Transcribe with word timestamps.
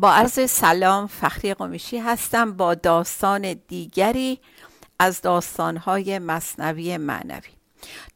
با 0.00 0.12
عرض 0.12 0.50
سلام 0.50 1.06
فخری 1.06 1.54
قمیشی 1.54 1.98
هستم 1.98 2.52
با 2.52 2.74
داستان 2.74 3.60
دیگری 3.68 4.40
از 4.98 5.20
داستانهای 5.20 6.18
مصنوی 6.18 6.96
معنوی. 6.96 7.50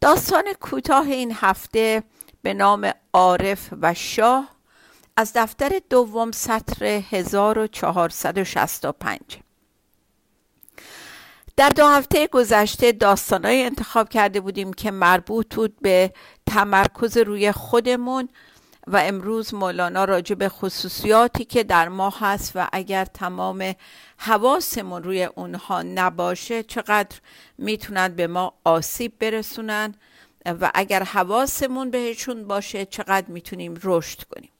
داستان 0.00 0.44
کوتاه 0.60 1.06
این 1.06 1.32
هفته 1.34 2.02
به 2.42 2.54
نام 2.54 2.90
عارف 3.12 3.68
و 3.82 3.94
شاه 3.94 4.48
از 5.16 5.32
دفتر 5.34 5.80
دوم 5.90 6.32
سطر 6.32 6.84
1465 6.84 9.20
در 11.56 11.68
دو 11.68 11.86
هفته 11.86 12.26
گذشته 12.26 12.92
داستانهایی 12.92 13.62
انتخاب 13.62 14.08
کرده 14.08 14.40
بودیم 14.40 14.72
که 14.72 14.90
مربوط 14.90 15.54
بود 15.54 15.76
به 15.80 16.12
تمرکز 16.46 17.16
روی 17.16 17.52
خودمون 17.52 18.28
و 18.86 18.96
امروز 18.96 19.54
مولانا 19.54 20.04
راجع 20.04 20.34
به 20.34 20.48
خصوصیاتی 20.48 21.44
که 21.44 21.64
در 21.64 21.88
ما 21.88 22.10
هست 22.10 22.52
و 22.54 22.68
اگر 22.72 23.04
تمام 23.04 23.74
حواسمون 24.16 25.02
روی 25.02 25.24
اونها 25.24 25.82
نباشه 25.82 26.62
چقدر 26.62 27.20
می‌تونن 27.58 28.08
به 28.08 28.26
ما 28.26 28.54
آسیب 28.64 29.18
برسونن 29.18 29.94
و 30.46 30.70
اگر 30.74 31.02
حواسمون 31.02 31.90
بهشون 31.90 32.48
باشه 32.48 32.84
چقدر 32.84 33.26
می‌تونیم 33.30 33.80
رشد 33.82 34.22
کنیم. 34.22 34.50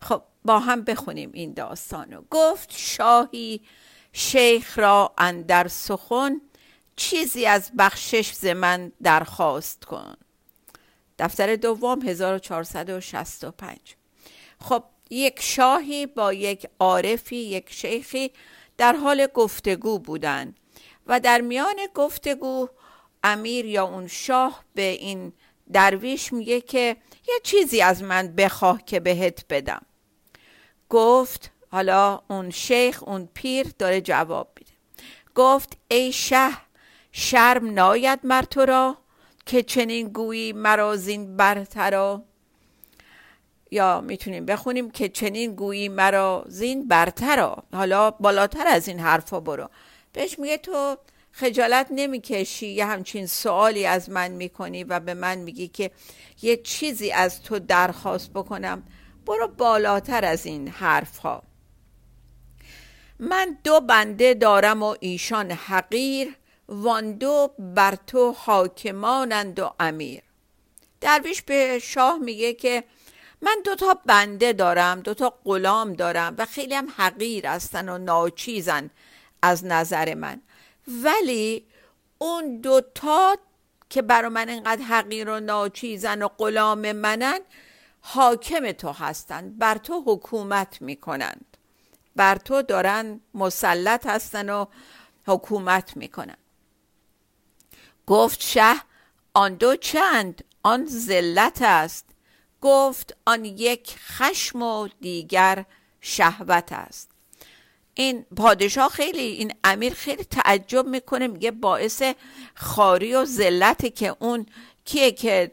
خب 0.00 0.22
با 0.44 0.58
هم 0.58 0.82
بخونیم 0.82 1.30
این 1.32 1.52
داستانو 1.52 2.22
گفت 2.30 2.72
شاهی 2.76 3.60
شیخ 4.12 4.78
را 4.78 5.14
اندر 5.18 5.68
سخن 5.68 6.40
چیزی 6.96 7.46
از 7.46 7.72
بخشش 7.78 8.32
ز 8.32 8.46
من 8.46 8.92
درخواست 9.02 9.84
کن. 9.84 10.16
دفتر 11.18 11.56
دوم 11.56 12.02
1465 12.02 13.78
خب 14.60 14.84
یک 15.10 15.40
شاهی 15.42 16.06
با 16.06 16.32
یک 16.32 16.66
عارفی 16.80 17.36
یک 17.36 17.72
شیخی 17.72 18.30
در 18.76 18.92
حال 18.92 19.26
گفتگو 19.34 19.98
بودند 19.98 20.56
و 21.06 21.20
در 21.20 21.40
میان 21.40 21.76
گفتگو 21.94 22.68
امیر 23.24 23.66
یا 23.66 23.84
اون 23.84 24.06
شاه 24.06 24.64
به 24.74 24.82
این 24.82 25.32
درویش 25.72 26.32
میگه 26.32 26.60
که 26.60 26.96
یه 27.28 27.34
چیزی 27.42 27.82
از 27.82 28.02
من 28.02 28.28
بخواه 28.28 28.84
که 28.84 29.00
بهت 29.00 29.44
بدم. 29.50 29.82
گفت 30.88 31.50
حالا 31.70 32.20
اون 32.30 32.50
شیخ 32.50 33.02
اون 33.02 33.28
پیر 33.34 33.66
داره 33.78 34.00
جواب 34.00 34.52
میده. 34.58 34.72
گفت 35.34 35.76
ای 35.88 36.12
شه 36.12 36.50
شرم 37.12 37.70
ناید 37.70 38.20
مر 38.22 38.42
تو 38.42 38.64
را. 38.64 38.96
که 39.46 39.62
چنین 39.62 40.08
گویی 40.08 40.52
مرا 40.52 40.96
زین 40.96 41.36
برترا. 41.36 42.22
یا 43.70 44.00
می‌تونیم 44.00 44.46
بخونیم 44.46 44.90
که 44.90 45.08
چنین 45.08 45.54
گویی 45.54 45.88
مرا 45.88 46.44
زین 46.48 46.88
برترا. 46.88 47.64
حالا 47.72 48.10
بالاتر 48.10 48.66
از 48.66 48.88
این 48.88 49.00
حرفا 49.00 49.40
برو. 49.40 49.68
بهش 50.12 50.38
میگه 50.38 50.58
تو 50.58 50.96
خجالت 51.32 51.86
نمی‌کشی 51.90 52.66
یه 52.66 52.86
همچین 52.86 53.26
سوالی 53.26 53.86
از 53.86 54.10
من 54.10 54.28
می‌کنی 54.28 54.84
و 54.84 55.00
به 55.00 55.14
من 55.14 55.38
میگی 55.38 55.68
که 55.68 55.90
یه 56.42 56.56
چیزی 56.56 57.12
از 57.12 57.42
تو 57.42 57.58
درخواست 57.58 58.30
بکنم. 58.30 58.82
برو 59.26 59.48
بالاتر 59.48 60.24
از 60.24 60.46
این 60.46 60.68
حرف 60.68 61.16
ها 61.16 61.42
من 63.18 63.58
دو 63.64 63.80
بنده 63.80 64.34
دارم 64.34 64.82
و 64.82 64.96
ایشان 65.00 65.50
حقیر. 65.50 66.36
وان 66.68 67.12
دو 67.12 67.50
بر 67.58 67.94
تو 68.06 68.32
حاکمانند 68.32 69.58
و 69.58 69.74
امیر. 69.80 70.22
درویش 71.00 71.42
به 71.42 71.78
شاه 71.78 72.18
میگه 72.18 72.54
که 72.54 72.84
من 73.42 73.56
دوتا 73.64 74.00
بنده 74.06 74.52
دارم 74.52 75.00
دوتا 75.00 75.38
غلام 75.44 75.92
دارم 75.92 76.34
و 76.38 76.46
خیلی 76.46 76.74
هم 76.74 76.88
حقیر 76.96 77.46
هستن 77.46 77.88
و 77.88 77.98
ناچیزن 77.98 78.90
از 79.42 79.64
نظر 79.64 80.14
من. 80.14 80.40
ولی 80.88 81.66
اون 82.18 82.60
دوتا 82.60 83.36
که 83.90 84.02
برا 84.02 84.28
من 84.28 84.48
اینقدر 84.48 84.82
حقیر 84.82 85.28
و 85.28 85.40
ناچیزن 85.40 86.22
و 86.22 86.28
غلام 86.28 86.92
منن 86.92 87.40
حاکم 88.00 88.72
تو 88.72 88.92
هستند 88.92 89.58
بر 89.58 89.78
تو 89.78 90.02
حکومت 90.06 90.82
می‌کنند. 90.82 91.56
بر 92.16 92.36
تو 92.36 92.62
دارن 92.62 93.20
مسلط 93.34 94.06
هستن 94.06 94.50
و 94.50 94.66
حکومت 95.26 95.96
می‌کنن. 95.96 96.36
گفت 98.06 98.42
شه 98.42 98.74
آن 99.34 99.54
دو 99.54 99.76
چند؟ 99.76 100.44
آن 100.62 100.86
ذلت 100.86 101.62
است. 101.62 102.04
گفت 102.60 103.16
آن 103.26 103.44
یک 103.44 103.96
خشم 103.98 104.62
و 104.62 104.88
دیگر 105.00 105.64
شهوت 106.00 106.72
است. 106.72 107.10
این 107.94 108.26
پادشاه 108.36 108.88
خیلی 108.88 109.22
این 109.22 109.54
امیر 109.64 109.94
خیلی 109.94 110.24
تعجب 110.24 110.86
می‌کنه 110.86 111.26
میگه 111.26 111.50
باعث 111.50 112.02
خاری 112.54 113.14
و 113.14 113.24
ذلت 113.24 113.94
که 113.94 114.16
اون 114.18 114.46
کیه 114.84 115.12
که 115.12 115.52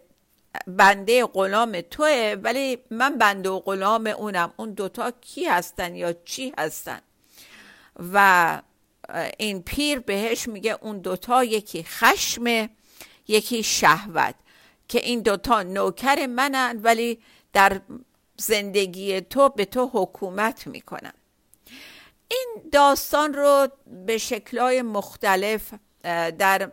بنده 0.67 1.25
غلام 1.25 1.81
توه 1.81 2.35
ولی 2.43 2.77
من 2.89 3.17
بنده 3.17 3.49
و 3.49 3.59
غلام 3.59 4.07
اونم. 4.07 4.53
اون 4.57 4.73
دوتا 4.73 5.11
کی 5.11 5.45
هستن 5.45 5.95
یا 5.95 6.13
چی 6.13 6.53
هستن؟ 6.57 7.01
و 8.13 8.61
این 9.37 9.63
پیر 9.63 9.99
بهش 9.99 10.47
میگه 10.47 10.77
اون 10.81 10.99
دوتا 10.99 11.43
یکی 11.43 11.83
خشم 11.83 12.69
یکی 13.27 13.63
شهوت 13.63 14.35
که 14.87 14.99
این 14.99 15.21
دوتا 15.21 15.63
نوکر 15.63 16.25
منن 16.25 16.79
ولی 16.83 17.19
در 17.53 17.81
زندگی 18.37 19.21
تو 19.21 19.49
به 19.49 19.65
تو 19.65 19.89
حکومت 19.93 20.67
می‌کنن. 20.67 21.13
این 22.27 22.47
داستان 22.71 23.33
رو 23.33 23.67
به 24.05 24.17
شکلهای 24.17 24.81
مختلف 24.81 25.73
در 26.39 26.71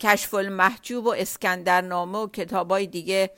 کشف 0.00 0.34
المحجوب 0.34 1.06
و 1.06 1.14
اسکندرنامه 1.14 2.18
و 2.18 2.28
کتابای 2.28 2.86
دیگه 2.86 3.30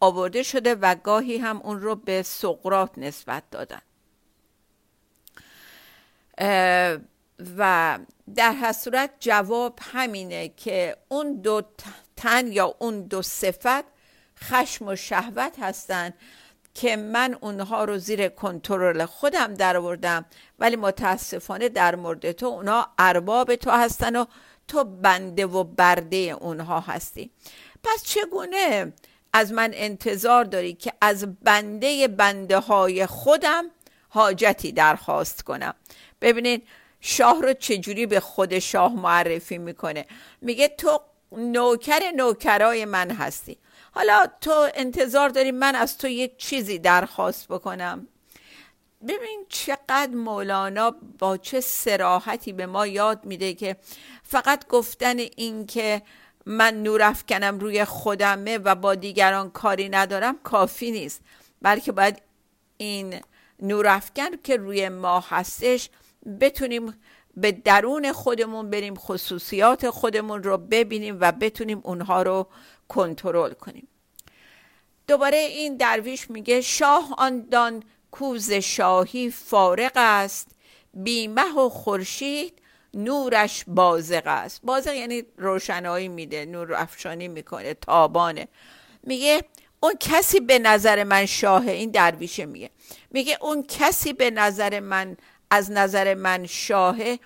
آورده 0.00 0.42
شده 0.42 0.74
و 0.74 0.94
گاهی 0.94 1.36
هم 1.36 1.60
اون 1.60 1.80
رو 1.80 1.94
به 1.96 2.22
سقرات 2.22 2.98
نسبت 2.98 3.42
دادن. 3.50 3.80
و 7.58 7.98
در 8.34 8.52
هر 8.52 8.72
صورت 8.72 9.10
جواب 9.20 9.78
همینه 9.92 10.48
که 10.48 10.96
اون 11.08 11.40
دو 11.40 11.62
تن 12.16 12.52
یا 12.52 12.74
اون 12.78 13.02
دو 13.02 13.22
صفت 13.22 13.84
خشم 14.42 14.86
و 14.86 14.96
شهوت 14.96 15.58
هستن 15.58 16.14
که 16.74 16.96
من 16.96 17.36
اونها 17.40 17.84
رو 17.84 17.98
زیر 17.98 18.28
کنترل 18.28 19.04
خودم 19.04 19.54
در 19.54 19.76
ولی 20.58 20.76
متاسفانه 20.76 21.68
در 21.68 21.94
مورد 21.94 22.32
تو 22.32 22.46
اونها 22.46 22.88
ارباب 22.98 23.54
تو 23.54 23.70
هستن 23.70 24.16
و 24.16 24.24
تو 24.68 24.84
بنده 24.84 25.46
و 25.46 25.64
برده 25.64 26.16
اونها 26.16 26.80
هستی. 26.80 27.30
پس 27.82 28.04
چگونه 28.04 28.92
از 29.32 29.52
من 29.52 29.70
انتظار 29.74 30.44
داری 30.44 30.74
که 30.74 30.92
از 31.00 31.26
بنده 31.44 32.08
بنده 32.08 32.58
های 32.58 33.06
خودم 33.06 33.64
حاجتی 34.08 34.72
درخواست 34.72 35.42
کنم؟ 35.42 35.74
ببینید 36.20 36.66
شاه 37.00 37.42
رو 37.42 37.52
چجوری 37.52 38.06
به 38.06 38.20
خود 38.20 38.58
شاه 38.58 38.94
معرفی 38.94 39.58
می‌کنه؟ 39.58 40.06
میگه 40.40 40.68
تو 40.68 41.00
نوکر 41.32 42.00
نوکرای 42.16 42.84
من 42.84 43.10
هستی. 43.10 43.58
حالا 43.92 44.26
تو 44.40 44.68
انتظار 44.74 45.28
داری 45.28 45.50
من 45.50 45.74
از 45.74 45.98
تو 45.98 46.08
یه 46.08 46.30
چیزی 46.38 46.78
درخواست 46.78 47.48
بکنم؟ 47.48 48.08
ببین 49.08 49.46
چقدر 49.48 50.14
مولانا 50.14 50.94
با 51.18 51.36
چه 51.36 51.60
سراحتی 51.60 52.52
به 52.52 52.66
ما 52.66 52.86
یاد 52.86 53.24
میده 53.24 53.54
که 53.54 53.76
فقط 54.22 54.68
گفتن 54.68 55.18
این 55.18 55.66
که 55.66 56.02
من 56.46 56.82
نور 56.82 57.02
افکنم 57.02 57.58
روی 57.58 57.84
خودمه 57.84 58.58
و 58.58 58.74
با 58.74 58.94
دیگران 58.94 59.50
کاری 59.50 59.88
ندارم 59.88 60.38
کافی 60.38 60.90
نیست. 60.90 61.20
بلکه 61.62 61.92
باید 61.92 62.22
این 62.76 63.20
نور 63.62 63.86
افکن 63.86 64.36
که 64.44 64.56
روی 64.56 64.88
ما 64.88 65.20
هستش 65.20 65.90
بتونیم 66.40 66.94
به 67.36 67.52
درون 67.52 68.12
خودمون 68.12 68.70
بریم 68.70 68.94
خصوصیات 68.94 69.90
خودمون 69.90 70.42
رو 70.42 70.56
ببینیم 70.56 71.18
و 71.20 71.32
بتونیم 71.32 71.80
اونها 71.84 72.22
رو 72.22 72.46
کنترل 72.88 73.52
کنیم. 73.52 73.88
دوباره 75.06 75.38
این 75.38 75.76
درویش 75.76 76.30
میگه 76.30 76.60
شاه 76.60 77.14
آن 77.18 77.40
دان 77.50 77.82
کوز 78.10 78.52
شاهی 78.52 79.30
فارغ 79.30 79.92
است 79.96 80.48
بیمه 80.94 81.54
و 81.54 81.68
خورشید 81.68 82.58
نورش 82.94 83.64
بازق 83.66 84.22
است. 84.26 84.60
بازق 84.64 84.94
یعنی 84.94 85.22
روشنایی 85.36 86.08
میده 86.08 86.44
نور 86.44 86.74
افشانی 86.74 87.28
می‌کنه 87.28 87.74
تابانه. 87.74 88.48
میگه 89.02 89.44
اون 89.80 89.92
کسی 90.00 90.40
به 90.40 90.58
نظر 90.58 91.04
من 91.04 91.26
شاهه 91.26 91.70
این 91.70 91.90
درویشه 91.90 92.46
میگه 92.46 92.70
میگه 93.10 93.38
اون 93.40 93.62
کسی 93.62 94.12
به 94.12 94.30
نظر 94.30 94.80
من 94.80 95.16
از 95.50 95.70
نظر 95.70 96.14
من 96.14 96.46
شاهه 96.46 97.18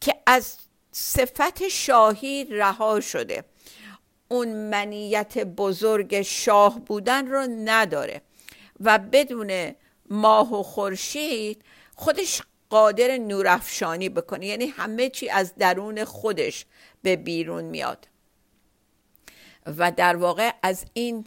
که 0.00 0.14
از 0.26 0.56
صفت 0.92 1.68
شاهی 1.68 2.44
رها 2.44 3.00
شده. 3.00 3.44
اون 4.28 4.48
منیت 4.48 5.38
بزرگ 5.38 6.22
شاه 6.22 6.80
بودن 6.80 7.26
رو 7.26 7.46
نداره 7.64 8.22
و 8.80 8.98
بدون 8.98 9.74
ماه 10.10 10.60
و 10.60 10.62
خورشید 10.62 11.64
خودش 11.96 12.42
قادر 12.70 13.16
نورافشانی 13.16 14.08
بکنه. 14.08 14.46
یعنی 14.46 14.66
همه 14.66 15.08
چی 15.08 15.28
از 15.28 15.54
درون 15.54 16.04
خودش 16.04 16.66
به 17.02 17.16
بیرون 17.16 17.64
میاد. 17.64 18.08
و 19.66 19.92
در 19.92 20.16
واقع 20.16 20.50
از 20.62 20.84
این 20.92 21.26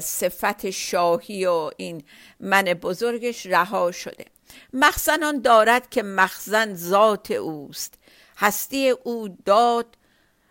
صفت 0.00 0.70
شاهی 0.70 1.46
و 1.46 1.70
این 1.76 2.04
من 2.40 2.62
بزرگش 2.64 3.46
رها 3.46 3.92
شده. 3.92 4.24
مخزن 4.72 5.40
دارد 5.40 5.90
که 5.90 6.02
مخزن 6.02 6.74
ذات 6.74 7.30
اوست. 7.30 7.94
هستی 8.36 8.88
او 8.88 9.28
داد 9.44 9.96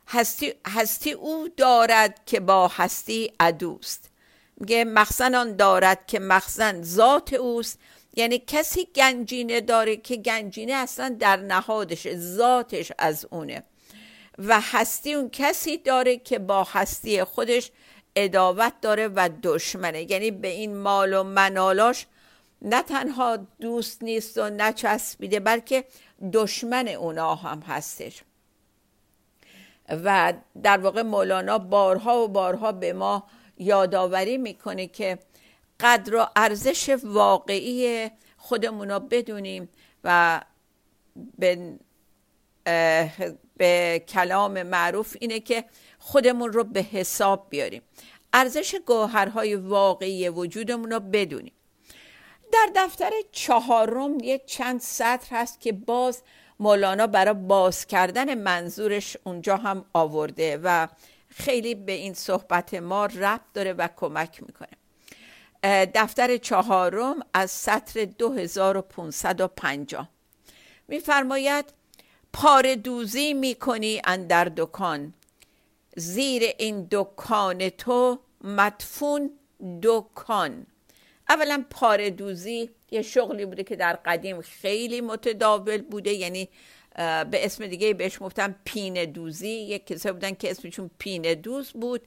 هستی, 0.07 0.53
هستی 0.67 1.11
او 1.11 1.47
دارد 1.57 2.21
که 2.25 2.39
با 2.39 2.67
هستی 2.67 3.33
عدوست. 3.39 4.09
میگه 4.57 4.85
مخزن 4.85 5.55
دارد 5.55 6.07
که 6.07 6.19
مخزن 6.19 6.83
ذات 6.83 7.33
اوست. 7.33 7.79
یعنی 8.15 8.43
کسی 8.47 8.87
گنجینه 8.95 9.61
داره 9.61 9.97
که 9.97 10.15
گنجینه 10.15 10.73
اصلا 10.73 11.15
در 11.19 11.37
نهادش 11.37 12.15
ذاتش 12.15 12.91
از 12.97 13.25
اونه. 13.31 13.63
و 14.37 14.59
هستی 14.61 15.13
اون 15.13 15.29
کسی 15.29 15.77
داره 15.77 16.17
که 16.17 16.39
با 16.39 16.63
هستی 16.63 17.23
خودش 17.23 17.71
اداوت 18.15 18.73
داره 18.81 19.07
و 19.07 19.29
دشمنه. 19.43 20.11
یعنی 20.11 20.31
به 20.31 20.47
این 20.47 20.77
مال 20.77 21.13
و 21.13 21.23
منالاش 21.23 22.05
نه 22.63 22.81
تنها 22.81 23.37
دوست 23.61 24.03
نیست 24.03 24.37
و 24.37 24.49
نچسبیده 24.49 25.39
بلکه 25.39 25.85
دشمن 26.33 26.87
اونا 26.87 27.35
هم 27.35 27.59
هستش. 27.59 28.23
و 29.89 30.33
در 30.63 30.77
واقع 30.77 31.01
مولانا 31.01 31.57
بارها 31.57 32.23
و 32.23 32.27
بارها 32.27 32.71
به 32.71 32.93
ما 32.93 33.23
یادآوری 33.57 34.37
می‌کنه 34.37 34.87
که 34.87 35.19
قدر 35.79 36.15
و 36.15 36.27
ارزش 36.35 36.89
واقعی 37.03 38.09
خودمون 38.37 38.89
رو 38.89 38.99
بدونیم 38.99 39.69
و 40.03 40.41
به, 41.37 41.79
به 43.57 44.03
کلام 44.07 44.63
معروف 44.63 45.17
اینه 45.19 45.39
که 45.39 45.65
خودمون 45.99 46.53
رو 46.53 46.63
به 46.63 46.81
حساب 46.81 47.47
بیاریم. 47.49 47.81
ارزش 48.33 48.75
گوهرهای 48.85 49.55
واقعی 49.55 50.29
وجودمون 50.29 50.91
رو 50.91 50.99
بدونیم. 50.99 51.53
در 52.53 52.69
دفتر 52.75 53.11
چهارم 53.31 54.17
یک 54.23 54.45
چند 54.45 54.81
سطر 54.81 55.35
هست 55.35 55.59
که 55.59 55.71
باز 55.71 56.21
مولانا 56.59 57.07
برای 57.07 57.33
باز 57.33 57.87
کردن 57.87 58.33
منظورش 58.33 59.17
اونجا 59.23 59.57
هم 59.57 59.85
آورده 59.93 60.59
و 60.63 60.87
خیلی 61.29 61.75
به 61.75 61.91
این 61.91 62.13
صحبت 62.13 62.73
ما 62.73 63.05
ربط 63.05 63.41
داره 63.53 63.73
و 63.73 63.87
کمک 63.95 64.43
می‌کنه. 64.43 64.67
دفتر 65.93 66.37
چهارم 66.37 67.15
از 67.33 67.51
سطر 67.51 68.05
2550 68.05 70.09
میفرماید 70.87 71.65
پار 72.33 72.75
دوزی 72.75 73.33
می‌کنی 73.33 74.01
اندر 74.05 74.45
دکان. 74.45 75.13
زیر 75.95 76.43
این 76.57 76.87
دکان 76.91 77.69
تو 77.69 78.19
مدفون 78.41 79.31
دکان. 79.83 80.65
اولا 81.29 81.65
پار 81.69 82.09
دوزی 82.09 82.69
یه 82.91 83.01
شغلی 83.01 83.45
بوده 83.45 83.63
که 83.63 83.75
در 83.75 83.93
قدیم 83.93 84.41
خیلی 84.41 85.01
متداول 85.01 85.81
بوده 85.81 86.13
یعنی 86.13 86.49
به 87.31 87.45
اسم 87.45 87.67
دیگه 87.67 87.93
بهش 87.93 88.17
گفتن 88.19 88.55
پین 88.65 89.05
دوزی. 89.05 89.49
یک 89.49 89.87
کسایی 89.87 90.13
بودن 90.13 90.31
که 90.31 90.51
اسمشون 90.51 90.91
پین 90.99 91.33
دوز 91.33 91.71
بود 91.71 92.01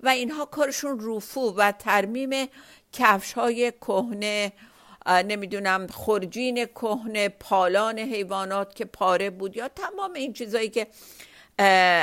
و 0.00 0.08
اینها 0.08 0.44
کارشون 0.44 1.00
رفو 1.02 1.54
و 1.56 1.72
ترمیم 1.72 2.48
کفش 2.92 3.32
های 3.32 3.72
کهنه 3.72 4.52
نمی‌دونم 5.06 5.86
خرجین 5.86 6.64
کهنه 6.64 7.28
پالان 7.28 7.98
حیوانات 7.98 8.74
که 8.74 8.84
پاره 8.84 9.30
بود 9.30 9.56
یا 9.56 9.68
تمام 9.68 10.12
این 10.12 10.32
چیزهایی 10.32 10.68
که 10.68 10.86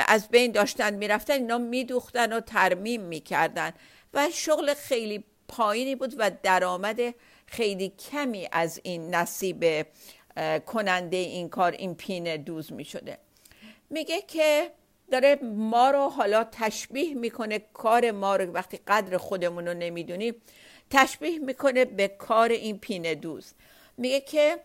از 0.08 0.28
بین 0.28 0.52
داشتن 0.52 0.94
می‌رفتن 0.94 1.32
اینا 1.32 1.58
میدوختن 1.58 2.32
و 2.32 2.40
ترمیم 2.40 3.00
می‌کردن. 3.00 3.72
و 4.14 4.28
شغل 4.32 4.74
خیلی 4.74 5.24
پایینی 5.48 5.94
بود 5.94 6.14
و 6.18 6.30
درآمد 6.42 7.00
خیلی 7.46 7.92
کمی 8.10 8.48
از 8.52 8.80
این 8.82 9.14
نصیب 9.14 9.86
کننده 10.66 11.16
این 11.16 11.48
کار 11.48 11.72
این 11.72 11.94
پین 11.94 12.36
دوز 12.36 12.72
می 12.72 12.84
شده 12.84 13.18
میگه 13.90 14.20
که 14.20 14.70
داره 15.10 15.38
ما 15.42 15.90
رو 15.90 16.08
حالا 16.08 16.44
تشبیه 16.52 17.14
می‌کنه 17.14 17.58
کار 17.58 18.10
ما 18.10 18.36
رو 18.36 18.52
وقتی 18.52 18.80
قدر 18.86 19.16
خودمون 19.16 19.68
رو 19.68 19.74
نمی‌دونیم 19.74 20.34
تشبیه 20.90 21.38
می‌کنه 21.38 21.84
به 21.84 22.08
کار 22.08 22.48
این 22.48 22.78
پین 22.78 23.14
دوز. 23.14 23.52
میگه 23.96 24.20
که 24.20 24.58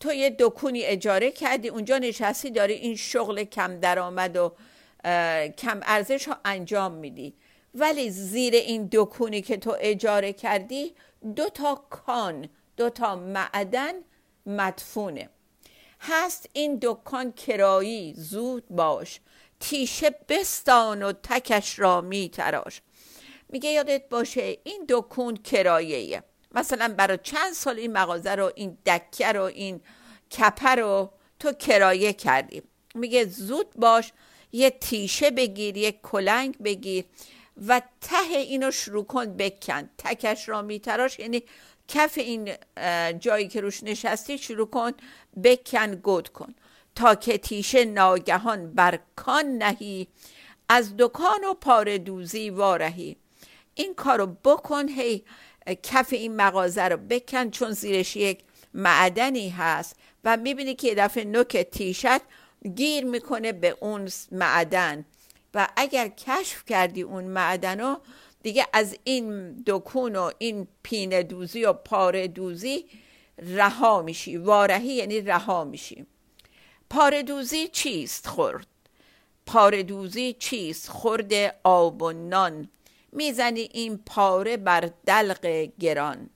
تو 0.00 0.12
یه 0.12 0.36
دکونی 0.38 0.82
اجاره 0.82 1.30
کردی 1.30 1.68
اونجا 1.68 1.98
نشستی 1.98 2.50
داری 2.50 2.74
این 2.74 2.96
شغل 2.96 3.44
کم 3.44 3.80
درآمد 3.80 4.36
و 4.36 4.52
کم 5.58 5.80
ارزش 5.82 6.28
رو 6.28 6.34
انجام 6.44 6.92
میدی. 6.92 7.34
ولی 7.74 8.10
زیر 8.10 8.54
این 8.54 8.88
دکونی 8.92 9.42
که 9.42 9.56
تو 9.56 9.76
اجاره 9.80 10.32
کردی 10.32 10.94
دو 11.36 11.48
تا 11.48 11.74
کان 11.90 12.48
دو 12.76 12.90
تا 12.90 13.16
معدن 13.16 13.92
مدفونه. 14.46 15.30
هست 16.00 16.46
این 16.52 16.78
دکان 16.82 17.32
کرایی 17.32 18.14
زود 18.16 18.68
باش. 18.68 19.20
تیشه 19.60 20.10
بستان 20.28 21.02
و 21.02 21.12
تکش 21.12 21.78
را 21.78 22.00
میتراش. 22.00 22.82
میگه 23.48 23.70
یادت 23.70 24.08
باشه 24.08 24.58
این 24.64 24.84
دکون 24.88 25.36
کراییه 25.36 26.22
مثلا 26.52 26.94
برای 26.98 27.18
چند 27.22 27.52
سال 27.52 27.78
این 27.78 27.92
مغازه 27.92 28.34
رو 28.34 28.52
این 28.54 28.78
دکه 28.86 29.32
رو 29.32 29.42
این 29.42 29.80
کپه 30.38 30.74
رو 30.74 31.10
تو 31.38 31.52
کرایه 31.52 32.12
کردی. 32.12 32.62
میگه 32.94 33.24
زود 33.24 33.66
باش 33.76 34.12
یه 34.52 34.70
تیشه 34.70 35.30
بگیر 35.30 35.76
یه 35.76 35.92
کلنگ 35.92 36.58
بگیر. 36.58 37.04
و 37.68 37.82
ته 38.00 38.36
اینو 38.36 38.70
شروع 38.70 39.04
کن 39.04 39.36
بکن. 39.36 39.90
تکش 39.98 40.48
را 40.48 40.62
میتراش. 40.62 41.18
یعنی 41.18 41.42
کف 41.88 42.18
این 42.18 42.54
جایی 43.18 43.48
که 43.48 43.60
روش 43.60 43.82
نشستی 43.82 44.38
شروع 44.38 44.70
کن 44.70 44.92
بکن 45.44 45.94
گود 45.94 46.28
کن. 46.28 46.54
تا 46.94 47.14
که 47.14 47.38
تیشه 47.38 47.84
ناگهان 47.84 48.72
بر 48.72 48.98
کان 49.16 49.44
نهی. 49.44 50.08
از 50.68 50.96
دکان 50.98 51.44
و 51.50 51.54
پاره 51.54 51.98
دوزی 51.98 52.50
وارهی. 52.50 53.16
این 53.74 53.94
کارو 53.94 54.26
بکن. 54.26 54.88
هی 54.88 55.24
کف 55.82 56.12
این 56.12 56.36
مغازه 56.36 56.82
رو 56.82 56.96
بکن. 56.96 57.50
چون 57.50 57.70
زیرش 57.72 58.16
یک 58.16 58.40
معدنی 58.74 59.48
هست 59.48 59.96
و 60.24 60.36
می‌بینی 60.36 60.74
که 60.74 60.88
یه 60.88 60.94
دفعه 60.94 61.24
نوک 61.24 61.56
تیشت 61.56 62.20
گیر 62.74 63.04
می‌کنه 63.04 63.52
به 63.52 63.76
اون 63.80 64.08
معدن. 64.32 65.04
و 65.54 65.68
اگر 65.76 66.08
کشف 66.08 66.64
کردی 66.64 67.02
اون 67.02 67.24
معدن 67.24 67.80
رو 67.80 68.00
دیگه 68.42 68.66
از 68.72 68.96
این 69.04 69.56
دکون 69.66 70.16
و 70.16 70.30
این 70.38 70.68
پینه 70.82 71.22
دوزی 71.22 71.64
و 71.64 71.72
پاره 71.72 72.28
دوزی 72.28 72.86
رها 73.38 74.02
میشی. 74.02 74.36
وارهی 74.36 74.92
یعنی 74.92 75.20
رها 75.20 75.64
میشی. 75.64 76.06
پاره 76.90 77.22
دوزی 77.22 77.68
چیست 77.68 78.26
خورد؟ 78.26 78.66
پاره 79.46 79.82
دوزی 79.82 80.32
چیست؟ 80.32 80.88
خورد 80.88 81.32
آب 81.64 82.02
و 82.02 82.12
نان. 82.12 82.68
می‌زنی 83.12 83.60
این 83.60 83.98
پاره 84.06 84.56
بر 84.56 84.90
دلق 85.06 85.68
گران. 85.80 86.30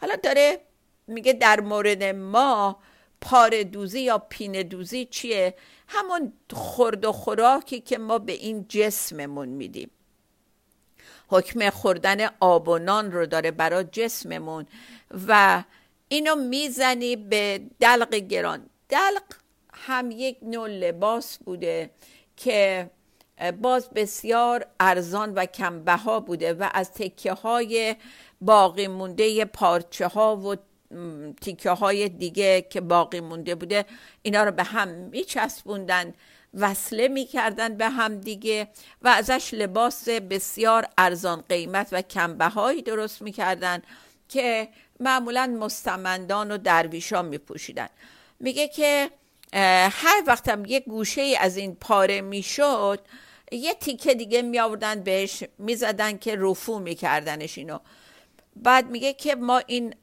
حالا 0.00 0.16
داره 0.16 0.60
میگه 1.06 1.32
در 1.32 1.60
مورد 1.60 2.04
ما 2.04 2.78
پاره 3.22 3.64
دوزی 3.64 4.00
یا 4.00 4.18
پینه 4.18 4.62
دوزی 4.62 5.04
چیه؟ 5.04 5.54
همون 5.88 6.32
خورد 6.52 7.04
و 7.04 7.12
خوراکی 7.12 7.80
که 7.80 7.98
ما 7.98 8.18
به 8.18 8.32
این 8.32 8.66
جسممون 8.68 9.48
میدیم. 9.48 9.90
حکم 11.28 11.70
خوردن 11.70 12.28
آب 12.40 12.68
و 12.68 12.78
نان 12.78 13.12
رو 13.12 13.26
داره 13.26 13.50
برای 13.50 13.84
جسممون 13.84 14.66
و 15.28 15.62
اینو 16.08 16.34
می‌زنی 16.34 17.16
به 17.16 17.60
دلق 17.80 18.14
گران. 18.14 18.66
دلق 18.88 19.22
هم 19.74 20.10
یک 20.10 20.38
نوع 20.42 20.68
لباس 20.68 21.38
بوده 21.38 21.90
که 22.36 22.90
باز 23.62 23.90
بسیار 23.90 24.66
ارزان 24.80 25.34
و 25.34 25.46
کمبها 25.46 26.20
بوده 26.20 26.52
و 26.52 26.70
از 26.74 26.92
تکه 26.92 27.32
های 27.32 27.96
باقی 28.40 28.88
مونده 28.88 29.44
پارچه 29.44 30.06
ها 30.06 30.36
و 30.36 30.56
تیکه 31.40 31.70
های 31.70 32.08
دیگه 32.08 32.66
که 32.70 32.80
باقی 32.80 33.20
مونده 33.20 33.54
بوده 33.54 33.84
اینا 34.22 34.44
رو 34.44 34.50
به 34.50 34.62
هم 34.62 34.88
میچسبوندن 34.88 36.14
وصله 36.54 37.08
می‌کردن 37.08 37.76
به 37.76 37.88
هم 37.88 38.20
دیگه 38.20 38.68
و 39.02 39.08
ازش 39.08 39.54
لباس 39.54 40.08
بسیار 40.08 40.86
ارزان 40.98 41.44
قیمت 41.48 41.88
و 41.92 42.02
کمبهایی 42.02 42.82
درست 42.82 43.22
می‌کردن 43.22 43.82
که 44.28 44.68
معمولا 45.00 45.46
مستمندان 45.60 46.50
و 46.50 46.58
درویشان 46.58 47.24
میپوشیدن. 47.26 47.88
میگه 48.40 48.68
که 48.68 49.10
هر 49.90 50.22
وقتم 50.26 50.64
یه 50.64 50.80
گوشه 50.80 51.34
از 51.40 51.56
این 51.56 51.74
پاره 51.74 52.20
می‌شد 52.20 53.00
یه 53.52 53.74
تیکه 53.74 54.14
دیگه 54.14 54.42
می 54.42 54.60
آوردن 54.60 55.02
بهش 55.02 55.44
می‌زدن 55.58 56.18
که 56.18 56.36
رفو 56.38 56.78
میکردنش 56.78 57.58
اینو. 57.58 57.78
بعد 58.56 58.90
میگه 58.90 59.12
که 59.12 59.34
ما 59.34 59.58
این 59.58 59.94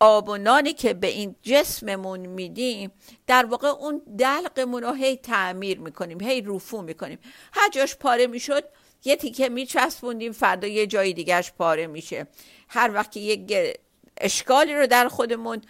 آب 0.00 0.28
و 0.28 0.36
نانی 0.36 0.72
که 0.72 0.94
به 0.94 1.06
این 1.06 1.36
جسممون 1.42 2.20
میدیم 2.20 2.90
در 3.26 3.46
واقع 3.46 3.68
اون 3.68 4.02
دلقمون 4.18 4.82
رو 4.82 4.92
هی 4.92 5.16
تعمیر 5.16 5.80
می‌کنیم 5.80 6.20
هی 6.20 6.40
رفو 6.40 6.82
می‌کنیم. 6.82 7.18
هر 7.52 7.68
جاش 7.70 7.96
پاره 7.96 8.26
می‌شد 8.26 8.64
یه 9.04 9.16
تیکه 9.16 9.48
میچسبوندیم 9.48 10.32
فردا 10.32 10.66
یه 10.66 10.86
جای 10.86 11.12
دیگهش 11.12 11.52
پاره 11.58 11.86
میشه. 11.86 12.26
هر 12.68 12.90
وقت 12.94 13.12
که 13.12 13.20
یک 13.20 13.76
اشکالی 14.16 14.74
رو 14.74 14.86
در 14.86 15.08
خودمون 15.08 15.62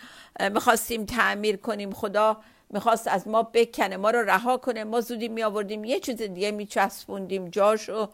می‌خواستیم 0.52 1.04
تعمیر 1.04 1.56
کنیم 1.56 1.92
خدا 1.92 2.40
می‌خواست 2.70 3.08
از 3.08 3.28
ما 3.28 3.42
بکنه 3.42 3.96
ما 3.96 4.10
رو 4.10 4.18
رها 4.18 4.56
کنه 4.56 4.84
ما 4.84 5.00
زودی 5.00 5.28
می 5.28 5.42
آوردیم 5.42 5.84
یه 5.84 6.00
چیز 6.00 6.16
دیگه 6.16 6.50
میچسبوندیم 6.50 7.48
جاشو 7.48 8.08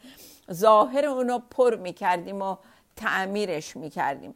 ظاهر 0.52 1.06
اونو 1.06 1.38
پر 1.38 1.76
می‌کردیم 1.76 2.42
و 2.42 2.56
تعمیرش 2.96 3.76
می‌کردیم. 3.76 4.34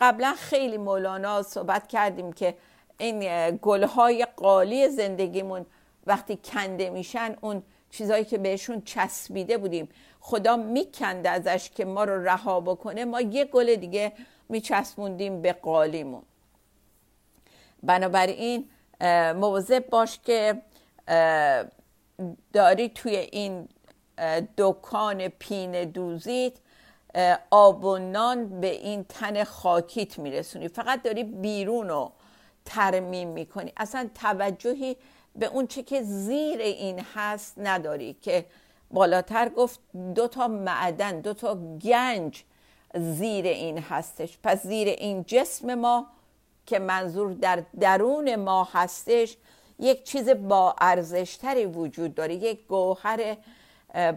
قبلا 0.00 0.34
خیلی 0.38 0.78
مولانا 0.78 1.42
صحبت 1.42 1.86
کردیم 1.86 2.32
که 2.32 2.54
این 2.98 3.58
گلهای 3.62 4.26
قالی 4.36 4.88
زندگیمون 4.88 5.66
وقتی 6.06 6.38
کنده 6.44 6.90
میشن 6.90 7.36
اون 7.40 7.62
چیزایی 7.90 8.24
که 8.24 8.38
بهشون 8.38 8.82
چسبیده 8.82 9.58
بودیم. 9.58 9.88
خدا 10.20 10.56
میکنده 10.56 11.30
ازش 11.30 11.70
که 11.70 11.84
ما 11.84 12.04
رو 12.04 12.24
رها 12.24 12.60
بکنه. 12.60 13.04
ما 13.04 13.20
یه 13.20 13.44
گل 13.44 13.74
دیگه 13.74 14.12
میچسبوندیم 14.48 15.42
به 15.42 15.52
قالیمون. 15.52 16.22
بنابراین 17.82 18.68
مواظب 19.34 19.86
باش 19.90 20.18
که 20.24 20.62
داری 22.52 22.88
توی 22.88 23.16
این 23.16 23.68
دکان 24.58 25.28
پین 25.28 25.84
دوزیت 25.84 26.52
آب 27.50 27.84
و 27.84 27.98
نان 27.98 28.60
به 28.60 28.70
این 28.70 29.04
تن 29.04 29.44
خاکیت 29.44 30.18
میرسونی. 30.18 30.68
فقط 30.68 31.02
داری 31.02 31.24
بیرون 31.24 31.88
رو 31.88 32.12
ترمیم 32.64 33.28
می‌کنی. 33.28 33.72
اصلا 33.76 34.08
توجهی 34.14 34.96
به 35.36 35.46
اون 35.46 35.66
چه 35.66 35.82
که 35.82 36.02
زیر 36.02 36.60
این 36.60 37.00
هست 37.14 37.54
نداری 37.56 38.16
که 38.22 38.46
بالاتر 38.90 39.48
گفت 39.48 39.80
دو 40.14 40.28
تا 40.28 40.48
معدن 40.48 41.20
دو 41.20 41.34
تا 41.34 41.58
گنج 41.82 42.44
زیر 42.94 43.46
این 43.46 43.78
هستش. 43.78 44.38
پس 44.42 44.66
زیر 44.66 44.88
این 44.88 45.24
جسم 45.26 45.74
ما 45.74 46.06
که 46.66 46.78
منظور 46.78 47.32
در 47.32 47.62
درون 47.80 48.36
ما 48.36 48.68
هستش 48.72 49.36
یک 49.78 50.04
چیز 50.04 50.28
با 50.28 50.74
ارزشتری 50.80 51.66
وجود 51.66 52.14
داره 52.14 52.34
یک 52.34 52.66
گوهر 52.66 53.36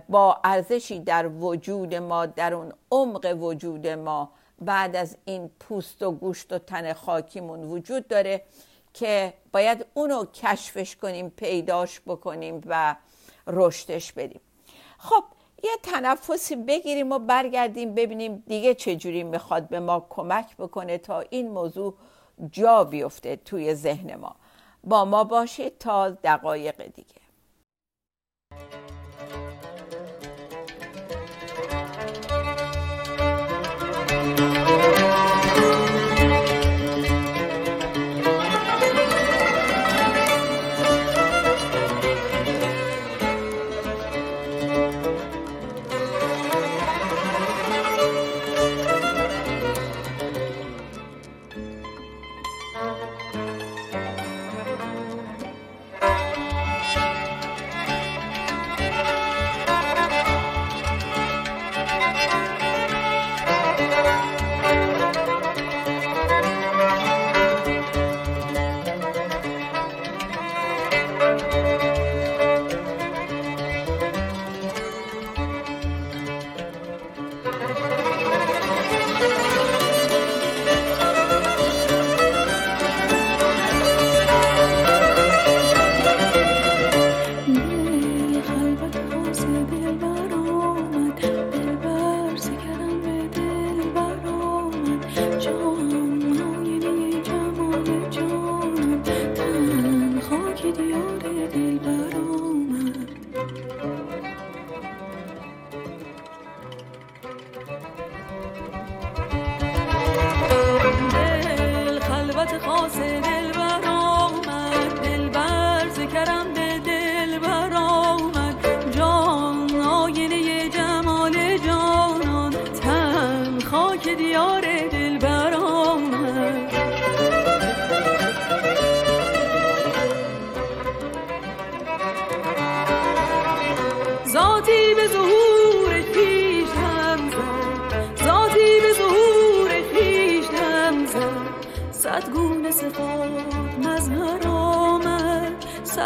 با 0.09 0.39
ارزشی 0.43 0.99
در 0.99 1.27
وجود 1.27 1.95
ما 1.95 2.25
در 2.25 2.53
اون 2.53 2.73
عمق 2.91 3.37
وجود 3.39 3.87
ما 3.87 4.31
بعد 4.61 4.95
از 4.95 5.17
این 5.25 5.51
پوست 5.59 6.03
و 6.03 6.11
گوشت 6.11 6.53
و 6.53 6.57
تن 6.57 6.93
خاکیمون 6.93 7.63
وجود 7.63 8.07
داره 8.07 8.41
که 8.93 9.33
باید 9.53 9.85
اونو 9.93 10.25
کشفش 10.25 10.95
کنیم 10.95 11.29
پیداش 11.29 12.01
بکنیم 12.01 12.61
و 12.65 12.95
رشدش 13.47 14.11
بدیم. 14.11 14.41
خب 14.97 15.23
یه 15.63 15.71
تنفسی 15.83 16.55
بگیریم 16.55 17.11
و 17.11 17.19
برگردیم 17.19 17.95
ببینیم 17.95 18.43
دیگه 18.47 18.73
چجوری 18.73 19.23
می‌خواد 19.23 19.69
به 19.69 19.79
ما 19.79 20.05
کمک 20.09 20.57
بکنه 20.57 20.97
تا 20.97 21.19
این 21.19 21.51
موضوع 21.51 21.93
جا 22.51 22.83
بیفته 22.83 23.35
توی 23.35 23.75
ذهن 23.75 24.15
ما. 24.15 24.35
با 24.83 25.05
ما 25.05 25.23
باشید 25.23 25.77
تا 25.77 26.09
دقایق 26.09 26.87
دیگه. 26.87 27.22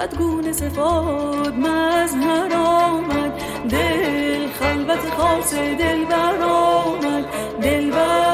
بدگونه 0.07 0.51
صفات 0.51 1.53
مظهر 1.53 2.55
آمد. 2.55 3.33
دل 3.69 4.47
خلوت 4.59 5.09
خاص 5.17 5.53
دل 5.53 6.05
بر 6.05 6.41
آمد. 6.41 7.25
دل 7.61 7.91
بر 7.91 8.26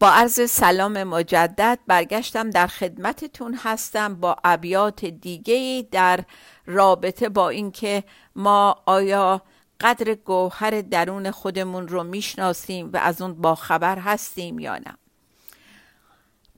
با 0.00 0.10
عرض 0.10 0.50
سلام 0.50 1.04
مجدد 1.04 1.78
برگشتم 1.86 2.50
در 2.50 2.66
خدمتتون 2.66 3.58
هستم 3.62 4.14
با 4.14 4.36
ابیات 4.44 5.04
دیگه 5.04 5.88
در 5.90 6.20
رابطه 6.66 7.28
با 7.28 7.48
اینکه 7.48 8.04
ما 8.36 8.82
آیا 8.86 9.42
قدر 9.80 10.14
گوهر 10.14 10.80
درون 10.80 11.30
خودمون 11.30 11.88
رو 11.88 12.04
می‌شناسیم 12.04 12.90
و 12.92 12.96
از 12.96 13.22
اون 13.22 13.34
با 13.34 13.54
خبر 13.54 13.98
هستیم 13.98 14.58
یا 14.58 14.76
نه. 14.76 14.96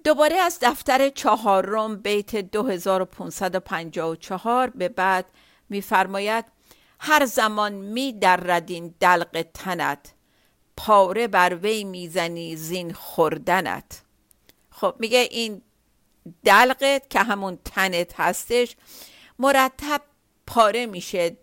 دوباره 0.04 0.36
از 0.36 0.58
دفتر 0.62 1.08
چهارم 1.08 1.96
بیت 1.96 2.36
2554 2.36 4.70
به 4.70 4.88
بعد 4.88 5.26
میفرماید 5.68 6.44
هر 7.00 7.26
زمان 7.26 7.72
می 7.72 8.18
ردین 8.22 8.94
دلق 9.00 9.46
تنت 9.54 10.14
پاره 10.86 11.28
بر 11.28 11.54
وی 11.54 11.84
می‌زنی 11.84 12.56
زین 12.56 12.92
خوردنت. 12.92 14.02
خب 14.70 14.94
میگه 14.98 15.18
این 15.30 15.62
دلقت 16.44 17.10
که 17.10 17.18
همون 17.18 17.58
تنت 17.64 18.20
هستش 18.20 18.76
مرتب 19.38 20.00
پاره 20.46 20.86
میشه 20.86 21.36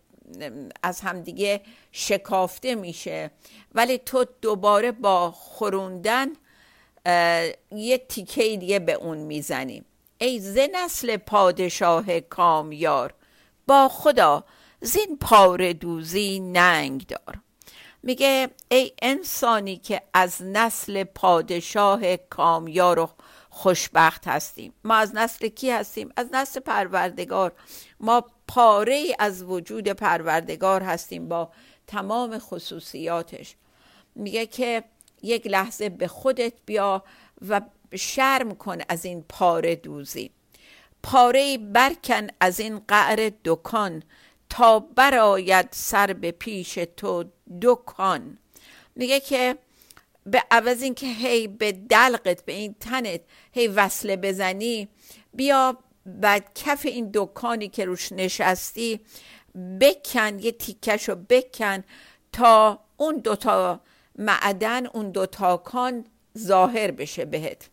از 0.84 1.02
همدیگه 1.02 1.62
شکافته 1.92 2.76
میشه. 2.76 3.32
ولی 3.76 3.98
تو 3.98 4.26
دوباره 4.42 4.92
با 4.92 5.32
خوروندن 5.32 6.28
یه 7.72 7.98
تیکه 8.10 8.58
دیگه 8.58 8.80
به 8.80 8.94
اون 8.94 9.18
می‌زنیم 9.18 9.86
ای 10.18 10.40
ز 10.40 10.58
نسل 10.74 11.18
پادشاه 11.18 12.20
کامیار 12.20 13.14
با 13.68 13.90
خدا 13.90 14.44
زین 14.82 15.18
پاره 15.22 15.74
دوزی 15.74 16.40
ننگ 16.40 17.08
دار. 17.08 17.40
میگه 18.04 18.50
ای 18.72 18.92
انسانی 19.02 19.78
که 19.78 20.02
از 20.14 20.42
نسل 20.42 21.04
پادشاه 21.04 22.18
کامیار 22.18 23.00
و 23.00 23.10
خوشبخت 23.50 24.28
هستیم. 24.28 24.74
ما 24.84 24.96
از 24.96 25.16
نسل 25.16 25.48
کی 25.48 25.72
هستیم؟ 25.72 26.10
از 26.16 26.28
نسل 26.34 26.60
پروردگار. 26.60 27.52
ما 28.00 28.26
پاره 28.48 29.16
از 29.20 29.44
وجود 29.44 29.88
پروردگار 29.88 30.84
هستیم 30.84 31.28
با 31.30 31.52
تمام 31.88 32.40
خصوصیاتش. 32.40 33.56
میگه 34.16 34.46
که 34.46 34.84
یک 35.22 35.48
لحظه 35.48 35.90
به 35.90 36.08
خودت 36.08 36.54
بیا 36.66 37.04
و 37.50 37.62
شرم 37.96 38.56
کن 38.56 38.78
از 38.90 39.06
این 39.06 39.26
پاره 39.30 39.76
دوزی. 39.76 40.32
پاره 41.04 41.58
برکن 41.58 42.28
از 42.40 42.60
این 42.60 42.80
قعر 42.88 43.32
دکان. 43.46 44.04
تا 44.50 44.80
براید 44.80 45.68
سر 45.72 46.14
به 46.14 46.32
پیش 46.32 46.74
تو 46.74 47.26
دکان 47.62 48.38
میگه 48.96 49.20
که 49.20 49.58
به 50.26 50.44
عوض 50.52 50.84
اینکه 50.84 51.08
هی 51.08 51.48
به 51.48 51.72
دلقت 51.72 52.46
به 52.46 52.54
این 52.54 52.76
تنت 52.80 53.22
هی 53.52 53.68
وصله 53.68 54.16
بزنی 54.16 54.88
بیا 55.34 55.78
بعد 56.06 56.52
کف 56.56 56.86
این 56.86 57.10
دکانی 57.14 57.68
که 57.68 57.86
روش 57.86 58.12
نشستی 58.12 59.00
بکن 59.82 60.40
یه 60.40 60.52
تیکش 60.52 61.10
رو 61.10 61.16
بکن 61.16 61.84
تا 62.32 62.80
اون 62.98 63.18
دوتا 63.18 63.82
معدن 64.16 64.86
اون 64.86 65.12
دوتا 65.12 65.58
کان 65.58 66.06
ظاهر 66.38 66.92
بشه 66.92 67.26
بهت. 67.26 67.70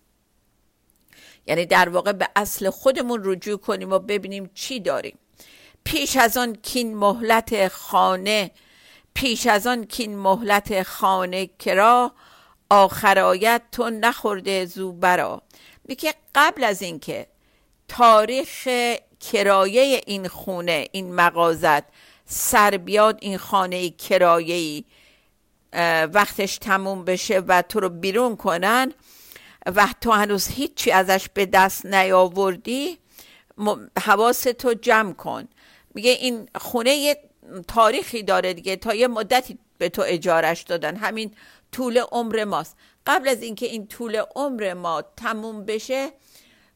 یعنی 1.46 1.66
در 1.66 1.88
واقع 1.88 2.12
به 2.12 2.28
اصل 2.36 2.70
خودمون 2.70 3.20
رجوع 3.24 3.58
کنیم 3.58 3.92
و 3.92 3.98
ببینیم 3.98 4.50
چی 4.54 4.80
داریم. 4.80 5.18
پیش 5.87 6.16
از 6.16 6.37
آن 6.37 6.55
کین 6.55 6.96
مهلت 6.96 7.68
خانه 7.68 8.51
پیش 9.14 9.46
از 9.46 9.66
آن 9.66 9.85
کین 9.85 10.18
مهلت 10.18 10.83
خانه 10.83 11.51
کرا 11.59 12.12
آخرایت 12.70 13.62
تو 13.72 13.90
نخورده 13.90 14.66
زوبرا. 14.66 15.42
میگه 15.85 16.14
قبل 16.35 16.64
از 16.64 16.83
اینکه 16.83 17.27
تاریخ 17.88 18.68
کرایه 19.20 20.01
این 20.07 20.29
خونه 20.29 20.88
این 20.92 21.14
مغازت 21.14 21.83
سر 22.27 22.70
بیاد 22.70 23.18
این 23.22 23.38
خانه 23.38 23.90
کرایه 23.90 24.85
وقتش 26.12 26.59
تموم 26.59 27.05
بشه 27.05 27.40
و 27.40 27.62
تو 27.62 27.81
رو 27.81 27.88
بیرون 27.88 28.37
کنن 28.37 28.92
و 29.66 29.88
تو 30.01 30.12
هنوز 30.12 30.49
هیچی 30.49 30.90
ازش 30.90 31.29
به 31.35 31.46
دست 31.46 31.87
نیاوردی 31.87 32.99
حواس 34.01 34.42
تو 34.42 34.75
جمع 34.75 35.12
کن. 35.12 35.49
میگه 35.96 36.11
این 36.11 36.48
خونه 36.54 36.90
یه 36.90 37.18
تاریخی 37.68 38.22
داره 38.22 38.54
دیگه 38.54 38.76
تا 38.76 38.94
یه 38.94 39.09
مدتی 39.09 39.59
به 39.78 39.88
تو 39.88 40.02
اجارش 40.06 40.62
دادن. 40.62 40.96
همین 40.96 41.35
طول 41.72 41.98
عمر 41.98 42.44
ماست. 42.44 42.76
قبل 43.06 43.28
از 43.28 43.42
اینکه 43.42 43.66
این 43.66 43.87
طول 43.87 44.22
عمر 44.37 44.74
ما 44.74 45.02
تموم 45.02 45.64
بشه 45.64 46.09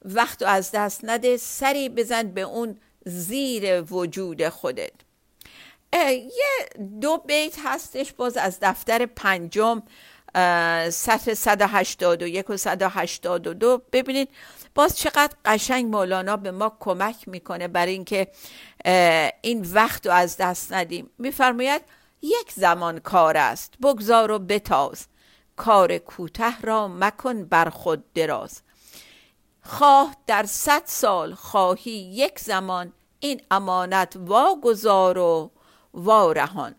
وقت 0.04 0.42
از 0.42 0.70
دست 0.70 1.00
نده 1.04 1.37
سری 1.37 1.88
بزن 1.88 2.22
به 2.22 2.40
اون 2.40 2.78
زیر 3.04 3.83
وجود 3.83 4.48
خودت. 4.48 4.92
یه 6.12 6.87
دو 7.00 7.16
بیت 7.16 7.56
هستش 7.64 8.12
باز 8.12 8.37
از 8.37 8.59
دفتر 8.62 9.06
پنجم 9.06 9.83
سطر 10.90 11.35
181 11.35 12.50
و 12.50 12.56
182 12.56 13.83
ببینید 13.92 14.28
باز 14.74 14.98
چقدر 14.98 15.37
قشنگ 15.44 15.87
مولانا 15.87 16.37
به 16.37 16.50
ما 16.50 16.76
کمک 16.80 17.28
می‌کنه 17.28 17.68
برای 17.68 17.92
اینکه 17.92 18.28
این 19.43 19.66
وقت 19.73 20.07
رو 20.07 20.12
از 20.12 20.37
دست 20.37 20.73
ندیم. 20.73 21.11
میفرماید 21.19 21.83
یک 22.23 22.53
زمان 22.55 22.99
کار 22.99 23.37
است. 23.37 23.75
بگذار 23.83 24.31
و 24.31 24.38
بتاز. 24.38 25.07
کار 25.57 25.99
کوته 25.99 26.61
را 26.61 26.88
مکن 26.88 27.45
بر 27.45 27.71
خود 27.71 28.12
دراز. 28.12 28.62
خواه 29.62 30.16
در 30.27 30.47
صد 30.47 30.83
سال 30.85 31.35
خواهی 31.35 31.90
یک 31.93 32.38
زمان 32.38 32.93
این 33.21 33.40
امانت 33.51 34.16
واگذار 34.16 35.19
و 35.19 35.51
وارهان. 35.95 36.75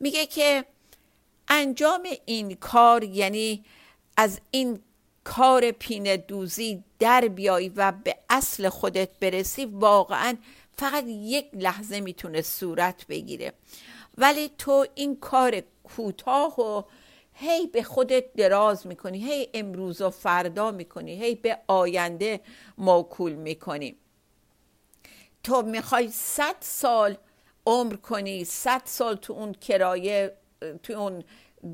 میگه 0.00 0.26
که 0.26 0.64
انجام 1.48 2.02
این 2.24 2.54
کار 2.54 3.04
یعنی 3.04 3.64
از 4.16 4.40
این 4.50 4.80
کار 5.24 5.70
پینه 5.70 6.16
دوزی 6.16 6.84
در 6.98 7.20
بیایی 7.20 7.68
و 7.68 7.92
به 7.92 8.16
اصل 8.30 8.68
خودت 8.68 9.18
برسی 9.20 9.64
واقعا 9.64 10.36
فقط 10.76 11.04
یک 11.06 11.50
لحظه 11.52 12.00
می‌تونه 12.00 12.42
صورت 12.42 13.06
بگیره. 13.06 13.52
ولی 14.18 14.50
تو 14.58 14.86
این 14.94 15.16
کار 15.16 15.62
کوتاه 15.84 16.60
و 16.60 16.82
هی 17.34 17.66
به 17.66 17.82
خودت 17.82 18.32
دراز 18.32 18.86
می‌کنی 18.86 19.32
هی 19.32 19.48
امروز 19.54 20.00
و 20.00 20.10
فردا 20.10 20.70
می‌کنی 20.70 21.24
هی 21.24 21.34
به 21.34 21.58
آینده 21.66 22.40
موکول 22.78 23.32
می‌کنی. 23.32 23.96
تو 25.42 25.62
می‌خوای 25.62 26.08
صد 26.08 26.56
سال 26.60 27.16
عمر 27.66 27.96
کنی 27.96 28.44
صد 28.44 28.82
سال 28.84 29.16
تو 29.16 29.32
اون 29.32 29.52
کرایه 29.52 30.36
تو 30.82 30.92
اون 30.92 31.24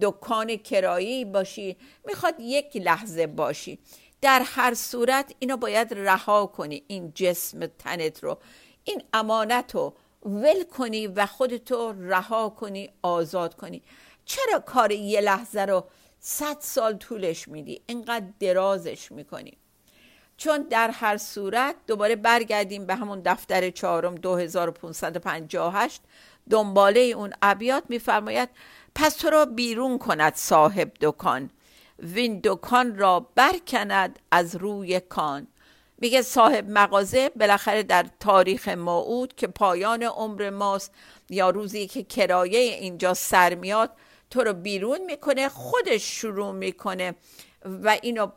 دکان 0.01 0.57
کرایی 0.57 1.25
باشی 1.25 1.77
می‌خواد 2.07 2.35
یک 2.41 2.77
لحظه 2.77 3.27
باشی. 3.27 3.79
در 4.21 4.43
هر 4.45 4.75
صورت 4.75 5.35
اینو 5.39 5.57
باید 5.57 5.95
رها 5.95 6.47
کنی 6.47 6.83
این 6.87 7.13
جسم 7.15 7.67
تنت 7.67 8.25
رو. 8.25 8.39
این 8.89 9.03
امانت 9.13 9.75
رو 9.75 9.95
ول 10.23 10.63
کنی 10.63 11.07
و 11.07 11.27
خودتو 11.27 11.93
رها 11.99 12.49
کنی 12.49 12.91
آزاد 13.03 13.55
کنی. 13.55 13.83
چرا 14.25 14.59
کار 14.59 14.93
یه 14.93 15.21
لحظه 15.21 15.61
رو 15.61 15.85
صد 16.21 16.57
سال 16.61 16.97
طولش 16.97 17.49
میدی؟ 17.49 17.83
اینقدر 17.87 18.27
درازش 18.41 19.13
می‌کنی. 19.13 19.59
چون 20.37 20.63
در 20.63 20.91
هر 20.91 21.17
صورت 21.17 21.75
دوباره 21.87 22.17
برگردیم 22.17 22.87
به 22.87 22.95
همون 22.95 23.23
دفتر 23.25 23.71
چهارم 23.71 24.15
2558 24.15 26.03
دنباله 26.51 27.01
اون 27.01 27.33
ابیات 27.43 27.85
میفرماید 27.89 28.49
پس 28.95 29.17
تو 29.17 29.31
را 29.31 29.45
بیرون 29.45 29.99
کند 29.99 30.35
صاحب 30.35 30.93
دکان. 31.01 31.51
وین 31.99 32.41
دکان 32.45 32.99
را 32.99 33.27
برکند 33.35 34.19
از 34.31 34.57
روی 34.57 35.01
کان. 35.01 35.47
میگه 35.99 36.23
صاحب 36.23 36.71
مغازه 36.71 37.29
بالاخره 37.29 37.83
در 37.83 38.07
تاریخ 38.21 38.69
موعود 38.69 39.35
که 39.35 39.47
پایان 39.47 40.03
عمر 40.03 40.51
ماست 40.51 40.95
یا 41.31 41.51
روزی 41.51 41.87
که 41.87 42.03
کرایه 42.03 42.59
اینجا 42.59 43.15
سر 43.15 43.55
میاد 43.55 43.91
تو 44.31 44.45
رو 44.45 44.53
بیرون 44.53 45.05
می‌کنه 45.05 45.49
خودش 45.49 46.03
شروع 46.03 46.53
می‌کنه 46.53 47.15
و 47.65 47.99
اینو 48.03 48.31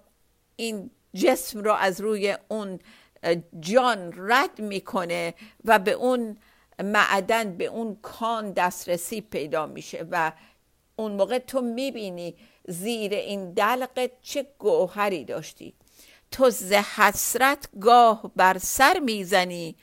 این 0.56 0.92
جسم 1.14 1.60
رو 1.60 1.74
از 1.74 2.02
روی 2.02 2.38
اون 2.48 2.80
جان 3.60 4.14
رد 4.18 4.60
می‌کنه 4.60 5.34
و 5.66 5.80
به 5.80 5.92
اون 5.92 6.38
معدن 6.84 7.58
به 7.58 7.66
اون 7.66 7.98
کان 8.02 8.52
دسترسی 8.52 9.22
پیدا 9.22 9.66
میشه 9.66 10.06
و 10.12 10.32
اون 10.96 11.12
موقع 11.12 11.38
تو 11.38 11.62
می‌بینی 11.62 12.36
زیر 12.68 13.14
این 13.14 13.54
دلقت 13.54 14.12
چه 14.22 14.48
گوهری 14.60 15.26
داشتی. 15.26 15.74
تو 16.32 16.50
ز 16.50 16.72
حسرت 16.74 17.70
گاه 17.82 18.32
بر 18.36 18.58
سر 18.58 19.00
می‌زنی 19.00 19.76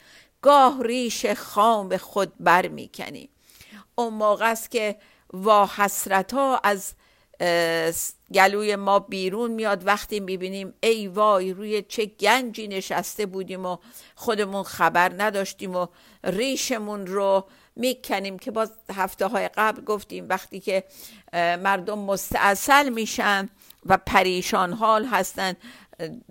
گاه 0.43 0.83
ریش 0.83 1.27
خام 1.27 1.97
خود 1.97 2.33
بر 2.41 2.69
می‌کنی. 2.69 3.31
اون 3.95 4.15
موقع 4.15 4.51
است 4.51 4.71
که 4.71 4.97
وا 5.33 5.71
حسرت 5.77 6.35
ها 6.35 6.61
از 6.65 6.95
گلوی 8.35 8.77
ما 8.77 8.99
بیرون 8.99 9.51
میاد. 9.51 9.87
وقتی 9.87 10.21
می‌بینیم 10.21 10.75
ای 10.83 11.09
وای 11.09 11.53
روی 11.53 11.83
چه 11.83 12.07
گنجی 12.07 12.69
نشسته 12.69 13.27
بودیم 13.27 13.67
و 13.67 13.77
خودمون 14.15 14.63
خبر 14.63 15.13
نداشتیم 15.23 15.77
و 15.77 15.87
ریشمون 16.25 17.07
رو 17.07 17.49
می‌کنیم 17.77 18.39
که 18.39 18.51
باز 18.51 18.73
هفته 18.95 19.27
های 19.27 19.49
قبل 19.49 19.85
گفتیم. 19.85 20.29
وقتی 20.29 20.61
که 20.61 20.85
مردم 21.33 21.99
مستاصل 21.99 22.89
میشن 22.89 23.49
و 23.87 23.97
پریشان 23.97 24.73
حال 24.73 25.05
هستن 25.05 25.55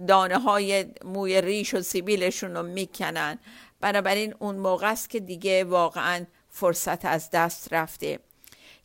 دانه 0.07 0.37
های 0.39 0.85
موی 1.05 1.41
ریش 1.41 1.73
و 1.73 1.81
سیبیلشون 1.81 2.53
رو 2.55 2.63
می‌کنن. 2.63 3.39
بنابراین 3.81 4.35
اون 4.39 4.55
موقع 4.55 4.91
است 4.91 5.09
که 5.09 5.19
دیگه 5.19 5.63
واقعا 5.63 6.25
فرصت 6.49 7.05
از 7.05 7.29
دست 7.31 7.73
رفته. 7.73 8.19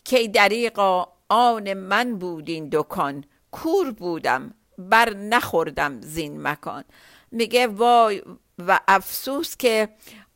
کی 0.04 0.28
دریقا 0.28 1.06
آن 1.28 1.74
من 1.74 2.18
بود 2.18 2.48
این 2.48 2.68
دکان 2.72 3.24
کور 3.50 3.90
بودم 3.90 4.54
بر 4.78 5.14
نخوردم 5.14 6.00
زین 6.00 6.42
مکان. 6.42 6.84
میگه 7.30 7.66
وای 7.66 8.22
و 8.58 8.80
افسوس 8.88 9.56
که 9.56 9.88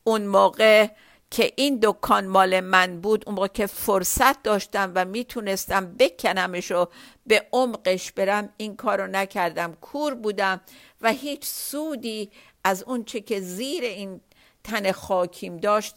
اون 0.05 0.27
موقع 0.27 0.89
که 1.31 1.53
این 1.57 1.79
دکان 1.83 2.27
مال 2.27 2.61
من 2.61 3.01
بود 3.01 3.25
اون 3.27 3.49
که 3.55 3.67
فرصت 3.67 4.43
داشتم 4.43 4.93
و 4.95 5.05
می‌تونستم 5.05 5.95
بکنمش 5.97 6.71
و 6.71 6.89
به 7.27 7.47
عمقش 7.53 8.13
برم 8.13 8.49
این 8.57 8.77
کارو 8.77 9.07
نکردم. 9.07 9.75
کور 9.75 10.15
بودم 10.15 10.61
و 11.01 11.13
هیچ 11.13 11.45
سودی 11.45 12.31
از 12.65 12.83
اون 12.83 13.05
چه 13.05 13.21
که 13.21 13.41
زیر 13.41 13.85
این 13.85 14.21
تن 14.65 14.93
خاکیم 14.93 15.57
داشت 15.57 15.95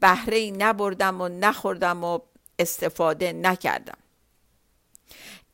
بهره 0.00 0.36
ای 0.36 0.50
نبردم 0.50 1.20
و 1.20 1.28
نخوردم 1.28 2.04
و 2.04 2.18
استفاده 2.58 3.32
نکردم. 3.32 3.98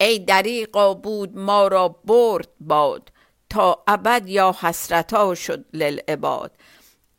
ای 0.00 0.18
دریقا 0.18 0.94
بود 0.94 1.38
ما 1.38 1.68
را 1.68 1.88
برد 1.88 2.48
باد 2.61 3.12
تا 3.50 3.83
ابد 3.87 4.28
یا 4.28 4.56
حسرتا 4.61 5.35
شد 5.35 5.64
للعباد. 5.72 6.56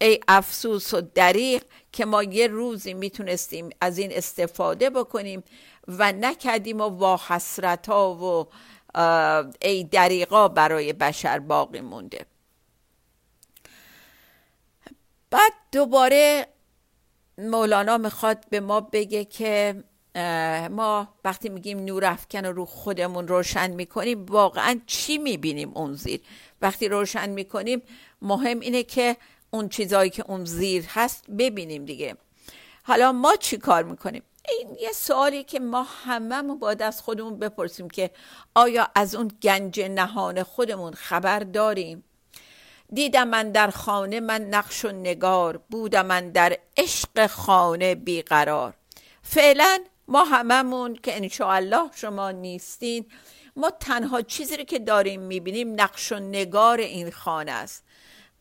ای 0.02 0.20
افسوس 0.28 0.94
و 0.94 1.02
دریق 1.02 1.64
که 1.92 2.06
ما 2.06 2.24
یه 2.24 2.48
روزی 2.48 2.94
می‌تونستیم 2.94 3.70
از 3.82 3.98
این 3.98 4.12
استفاده 4.14 4.90
بکنیم 4.90 5.44
و 5.88 6.12
نکردیم 6.12 6.82
و 6.82 6.84
وا 6.84 7.20
حسرتا 7.28 8.10
و 8.10 8.48
ای 9.62 9.84
دریقا 9.84 10.48
برای 10.48 10.94
بشر 10.94 11.40
باقی 11.40 11.82
مونده. 11.82 12.26
بعد 15.30 15.54
دوباره 15.72 16.48
مولانا 17.38 17.98
می‌خواد 17.98 18.46
به 18.50 18.60
ما 18.60 18.82
بگه 18.82 19.26
که 19.26 19.84
ما 20.72 21.08
وقتی 21.26 21.50
میگیم 21.50 21.80
نور 21.80 22.06
افکن 22.06 22.46
رو 22.46 22.66
خودمون 22.66 23.28
روشن 23.28 23.72
می‌کنیم 23.72 24.26
واقعا 24.26 24.80
چی 24.88 25.18
می‌بینیم 25.18 25.72
اون 25.74 25.94
زیر؟ 25.94 26.22
وقتی 26.62 26.88
روشن 26.88 27.30
می‌کنیم 27.30 27.82
مهم 28.22 28.60
اینه 28.60 28.84
که 28.84 29.18
اون 29.52 29.70
چیزایی 29.70 30.10
که 30.10 30.24
اون 30.28 30.46
زیر 30.46 30.86
هست 30.90 31.26
ببینیم 31.38 31.86
دیگه. 31.86 32.18
حالا 32.84 33.12
ما 33.12 33.36
چی 33.36 33.58
کار 33.58 33.84
می‌کنیم؟ 33.84 34.24
این 34.50 34.78
یه 34.82 34.92
سوالی 34.92 35.44
که 35.44 35.60
ما 35.60 35.84
هممون 35.84 36.60
باید 36.60 36.82
از 36.82 37.02
خودمون 37.02 37.40
بپرسیم 37.40 37.90
که 37.90 38.12
آیا 38.56 38.88
از 38.96 39.16
اون 39.16 39.32
گنج 39.42 39.80
نهان 39.80 40.44
خودمون 40.44 40.94
خبر 40.94 41.40
داریم؟ 41.40 42.04
دیدم 42.94 43.28
من 43.28 43.52
در 43.52 43.70
خانه 43.70 44.20
من 44.20 44.42
نقش 44.42 44.86
و 44.86 44.92
نگار 44.92 45.58
بودم 45.58 46.06
من 46.06 46.30
در 46.30 46.58
عشق 46.78 47.28
خانه 47.28 47.96
بیقرار. 47.96 48.74
فعلا 49.22 49.80
ما 50.08 50.24
هممون 50.24 50.96
که 50.96 51.18
انشاءالله 51.18 51.90
شما 51.96 52.32
نیستین 52.32 53.06
ما 53.56 53.70
تنها 53.70 54.22
چیزی 54.22 54.66
که 54.66 54.80
داریم 54.80 55.22
می‌بینیم 55.22 55.82
نقش 55.82 56.12
و 56.12 56.16
نگار 56.16 56.78
این 56.78 57.12
خانه 57.12 57.52
است. 57.52 57.84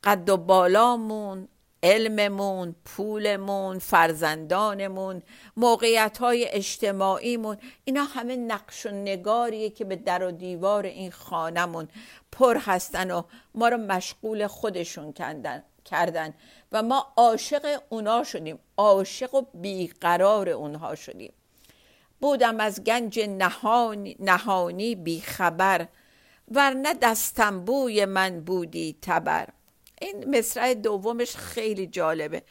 قد 0.05 0.29
و 0.29 0.37
بالامون 0.37 1.49
علممون 1.83 2.75
پولمون 2.85 3.79
فرزندانمون 3.79 5.23
موقعیت 5.57 6.19
های 6.19 6.49
اجتماعیمون 6.49 7.57
اینا 7.85 8.05
همه 8.05 8.37
نقش 8.37 8.87
و 8.87 8.91
نگاریه 8.91 9.71
که 9.71 9.85
به 9.85 9.97
در 9.97 10.23
و 10.23 10.31
دیوار 10.31 10.87
این 10.87 11.11
خانمون 11.11 11.89
پر 12.33 12.57
هستن 12.61 13.11
و 13.11 13.23
ما 13.55 13.69
رو 13.69 13.77
مشغول 13.77 14.47
خودشون 14.47 15.13
کردن, 15.13 15.63
کردن 15.85 16.35
و 16.73 16.83
ما 16.83 17.13
عاشق 17.17 17.83
اونا 17.89 18.25
شدیم 18.25 18.59
عاشق 18.77 19.35
و 19.35 19.43
بیقرار 19.55 20.49
اونها 20.49 20.95
شدیم. 20.95 21.33
بودم 22.21 22.61
از 22.61 22.85
گنج 22.85 23.21
نهانی, 23.21 24.17
نهانی 24.21 24.95
بیخبر 24.95 25.87
ورنه 26.51 26.95
دستنبوی 26.95 28.05
من 28.05 28.41
بودی 28.41 28.97
تبر. 29.03 29.49
این 30.01 30.39
مصرع 30.39 30.75
دومش 30.75 31.37
خیلی 31.37 31.87
جالبه. 31.87 32.43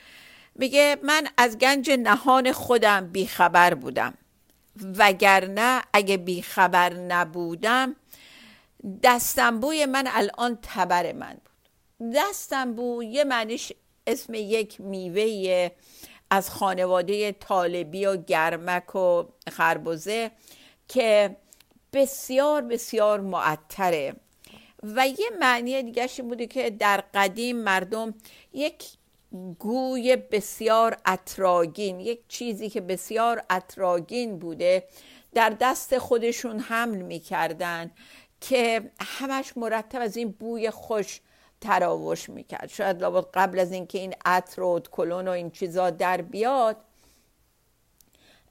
میگه 0.56 0.98
من 1.04 1.28
از 1.38 1.58
گنج 1.58 1.92
نهان 1.92 2.52
خودم 2.52 3.08
بیخبر 3.08 3.74
بودم. 3.74 4.14
وگرنه 4.98 5.82
اگه 5.94 6.18
بیخبر 6.18 6.94
نبودم 6.94 7.96
دستنبوی 9.04 9.86
من 9.86 10.08
الان 10.08 10.60
تبر 10.62 11.14
من 11.14 11.34
بود. 11.34 12.12
دستنبو 12.16 13.04
یه 13.04 13.24
معنیش 13.24 13.74
اسم 14.08 14.34
یک 14.34 14.82
میوه 14.82 15.72
از 16.32 16.50
خانواده 16.50 17.32
طالبی 17.32 18.06
و 18.06 18.18
گرمک 18.18 18.96
و 18.96 19.24
خربزه 19.52 20.32
که 20.88 21.36
بسیار 21.94 22.62
بسیار 22.62 23.20
معطره. 23.20 24.16
و 24.84 25.08
یه 25.08 25.30
معنی 25.40 25.84
دیگرش 25.84 26.22
بوده 26.22 26.48
که 26.48 26.70
در 26.70 27.04
قدیم 27.14 27.58
مردم 27.58 28.14
یک 28.54 28.84
گوی 29.60 30.16
بسیار 30.16 30.98
اطراگین 31.06 32.00
یک 32.00 32.20
چیزی 32.28 32.70
که 32.70 32.82
بسیار 32.82 33.44
اطراگین 33.50 34.40
بوده 34.40 34.84
در 35.34 35.50
دست 35.60 35.98
خودشون 35.98 36.60
حمل 36.60 36.98
می‌کردن 36.98 37.92
که 38.42 38.92
همش 39.02 39.58
مرتب 39.58 40.02
از 40.02 40.18
این 40.18 40.32
بوی 40.32 40.70
خوش 40.70 41.22
تراوش 41.62 42.30
می‌کرد. 42.30 42.70
شاید 42.70 43.02
لابد 43.02 43.26
قبل 43.34 43.60
از 43.60 43.72
اینکه 43.72 43.98
این 43.98 44.16
عطر 44.26 44.62
و 44.62 44.80
کلون 44.80 45.28
و 45.28 45.32
این 45.32 45.52
چیزا 45.52 45.90
در 45.90 46.22
بیاد 46.22 46.78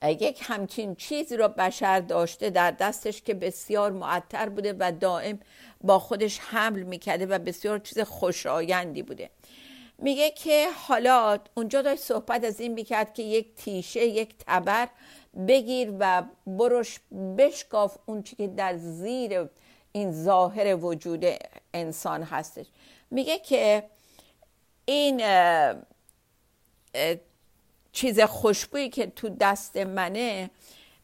یک 0.03 0.41
همچین 0.43 0.95
چیزی 0.95 1.37
رو 1.37 1.49
بشر 1.49 2.01
داشته 2.01 2.51
در 2.51 2.71
دستش 2.71 3.23
که 3.23 3.35
بسیار 3.35 3.93
معطر 3.93 4.49
بوده 4.49 4.75
و 4.79 4.93
دائم 5.01 5.41
با 5.81 5.99
خودش 5.99 6.39
حمل 6.39 6.83
می‌کرده 6.83 7.27
و 7.27 7.39
بسیار 7.39 7.79
چیز 7.79 7.99
خوشایندی 8.01 9.03
بوده. 9.03 9.31
میگه 9.99 10.31
که 10.31 10.69
حالا 10.87 11.39
اونجا 11.55 11.83
داشت 11.83 12.03
صحبت 12.03 12.45
از 12.45 12.61
این 12.61 12.73
می‌کرد 12.73 13.15
که 13.15 13.23
یک 13.23 13.55
تیشه 13.55 14.07
یک 14.07 14.35
تبر 14.47 14.89
بگیر 15.49 15.93
و 15.99 16.23
بروش 16.47 17.01
بشکاف 17.39 17.99
اون 18.07 18.23
چی 18.23 18.37
که 18.37 18.49
در 18.49 18.77
زیر 18.77 19.49
این 19.93 20.13
ظاهر 20.13 20.77
وجود 20.77 21.25
انسان 21.75 22.23
هستش. 22.23 22.67
میگه 23.11 23.39
که 23.39 23.85
این 24.85 25.23
چیز 27.99 28.21
خوشبویی 28.21 28.89
که 28.89 29.07
تو 29.07 29.29
دست 29.29 29.77
منه 29.77 30.51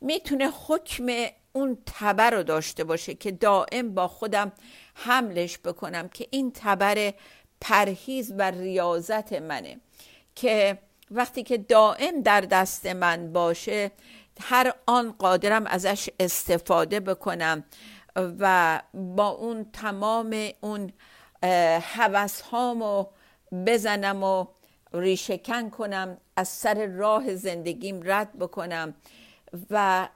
می‌تونه 0.00 0.50
حکم 0.66 1.06
اون 1.52 1.78
تبر 1.86 2.30
رو 2.30 2.42
داشته 2.42 2.84
باشه 2.84 3.14
که 3.14 3.30
دائم 3.30 3.94
با 3.94 4.08
خودم 4.08 4.52
حملش 4.94 5.58
بکنم 5.58 6.08
که 6.08 6.26
این 6.30 6.52
تبر 6.54 7.12
پرهیز 7.60 8.32
و 8.38 8.50
ریاضت 8.50 9.32
منه. 9.32 9.80
که 10.34 10.78
وقتی 11.10 11.42
که 11.42 11.58
دائم 11.58 12.22
در 12.22 12.40
دست 12.40 12.86
من 12.86 13.32
باشه 13.32 13.90
هر 14.40 14.74
آن 14.86 15.12
قادرم 15.12 15.66
ازش 15.66 16.08
استفاده 16.20 17.00
بکنم 17.00 17.64
و 18.16 18.80
با 18.94 19.28
اون 19.28 19.66
تمام 19.72 20.50
اون 20.60 20.92
حوث 21.82 22.40
هامو 22.40 23.06
بزنم 23.66 24.22
و 24.22 24.46
ریشکن 24.94 25.70
کنم 25.70 26.16
از 26.36 26.48
سر 26.48 26.86
راه 26.86 27.34
زندگیم 27.34 28.00
رد 28.04 28.38
بکنم 28.38 28.94
و 29.70 30.08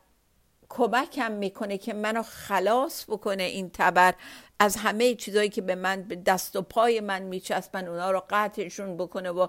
کمکم 0.69 1.33
می‌کنه 1.33 1.79
که 1.79 1.93
منو 1.93 2.23
خلاص 2.23 3.05
بکنه 3.05 3.43
این 3.43 3.71
تبر 3.71 4.15
از 4.59 4.77
همه 4.77 5.15
چیزایی 5.15 5.49
که 5.49 5.63
به 5.63 5.75
من 5.75 6.03
به 6.03 6.17
دست 6.17 6.57
و 6.57 6.63
پای 6.63 7.01
من 7.01 7.23
میچسبن 7.23 7.89
اونا 7.89 8.11
رو 8.11 8.23
قطعشون 8.31 8.97
بکنه 8.97 9.31
و 9.31 9.47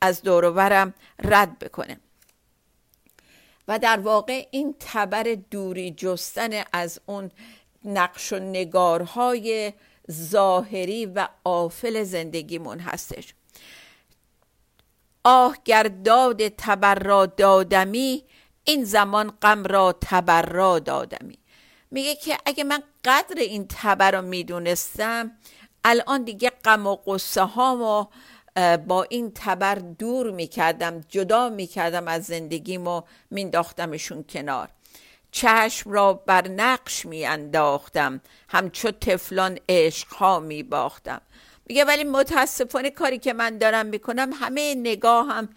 از 0.00 0.22
دوروبرم 0.22 0.94
رد 1.18 1.58
بکنه. 1.58 2.00
و 3.68 3.78
در 3.78 4.00
واقع 4.00 4.46
این 4.50 4.74
تبر 4.80 5.36
دوری 5.50 5.90
جستن 5.90 6.62
از 6.72 7.00
اون 7.06 7.30
نقش 7.84 8.32
و 8.32 8.38
نگارهای 8.38 9.72
ظاهری 10.10 11.06
و 11.06 11.28
آفل 11.44 12.02
زندگیمون 12.02 12.78
هستش. 12.78 13.34
آه 15.24 15.56
گرداد 15.64 16.48
تبر 16.48 16.94
را 16.94 17.26
دادمی 17.26 18.24
این 18.64 18.84
زمان 18.84 19.32
غم 19.42 19.64
را 19.64 19.92
تبر 20.00 20.42
را 20.42 20.78
دادمی. 20.78 21.38
میگه 21.90 22.14
که 22.14 22.38
اگه 22.46 22.64
من 22.64 22.82
قدر 23.04 23.38
این 23.38 23.66
تبر 23.68 24.10
رو 24.10 24.22
می‌دونستم 24.22 25.32
الان 25.84 26.24
دیگه 26.24 26.50
غم 26.64 26.86
و 26.86 26.96
قصه 27.06 27.42
و 27.42 28.06
با 28.86 29.02
این 29.02 29.32
تبر 29.34 29.74
دور 29.74 30.30
می‌کردم 30.30 31.00
جدا 31.08 31.48
می‌کردم 31.48 32.08
از 32.08 32.24
زندگیم 32.24 32.86
و 32.86 33.02
مینداختمشون 33.30 34.24
کنار. 34.28 34.68
چشم 35.30 35.90
را 35.90 36.12
بر 36.12 36.48
نقش 36.48 37.06
میانداختم 37.06 38.20
همچو 38.48 38.90
تفلان 38.90 39.58
عشقها 39.68 40.40
میباختم. 40.40 41.20
میگه 41.66 41.84
ولی 41.84 42.04
متاسفانه 42.04 42.90
کاری 42.90 43.18
که 43.18 43.32
من 43.32 43.58
دارم 43.58 43.86
می‌کنم 43.86 44.30
همه 44.32 44.74
نگاه 44.74 45.26
هم 45.26 45.48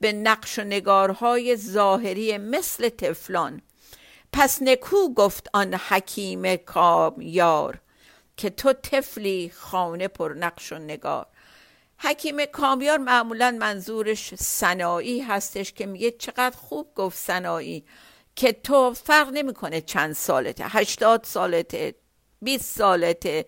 به 0.00 0.12
نقش 0.12 0.58
و 0.58 0.62
نگارهای 0.62 1.56
ظاهری 1.56 2.38
مثل 2.38 2.88
تفلان 2.88 3.62
پس 4.32 4.62
نکو 4.62 5.14
گفت 5.14 5.48
آن 5.54 5.74
حکیم 5.74 6.56
کامیار 6.56 7.80
که 8.36 8.50
تو 8.50 8.72
تفلی 8.72 9.52
خانه 9.54 10.08
پر 10.08 10.34
نقش 10.38 10.72
و 10.72 10.78
نگار. 10.78 11.26
حکیم 11.98 12.44
کامیار 12.44 12.98
معمولا 12.98 13.56
منظورش 13.60 14.34
سنایی 14.34 15.20
هستش 15.20 15.72
که 15.72 15.86
میگه 15.86 16.10
چقدر 16.10 16.56
خوب 16.56 16.94
گفت 16.94 17.18
سنایی 17.18 17.84
که 18.36 18.52
تو 18.52 18.94
فرق 18.94 19.28
نمی‌کنه 19.32 19.80
چند 19.80 20.12
سالته 20.12 20.64
هشتاد 20.68 21.24
سالته 21.24 21.94
20 22.42 22.78
سالته 22.78 23.46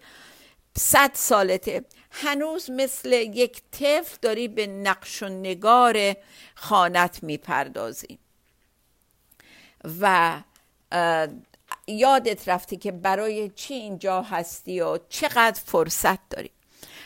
صد 0.79 1.11
سالته. 1.15 1.85
هنوز 2.11 2.71
مثل 2.71 3.13
یک 3.13 3.63
طفل 3.73 4.17
داری 4.23 4.49
به 4.49 4.67
نقش 4.67 5.23
و 5.23 5.29
نگار 5.29 6.17
خانت 6.55 7.23
می‌پردازی. 7.23 8.19
و 10.01 10.43
یادت 11.87 12.49
رفتی 12.49 12.77
که 12.77 12.93
برای 12.93 13.49
چی 13.49 13.75
اینجا 13.75 14.23
هستی 14.23 14.81
و 14.81 14.99
چقدر 15.09 15.61
فرصت 15.67 16.29
داری. 16.29 16.51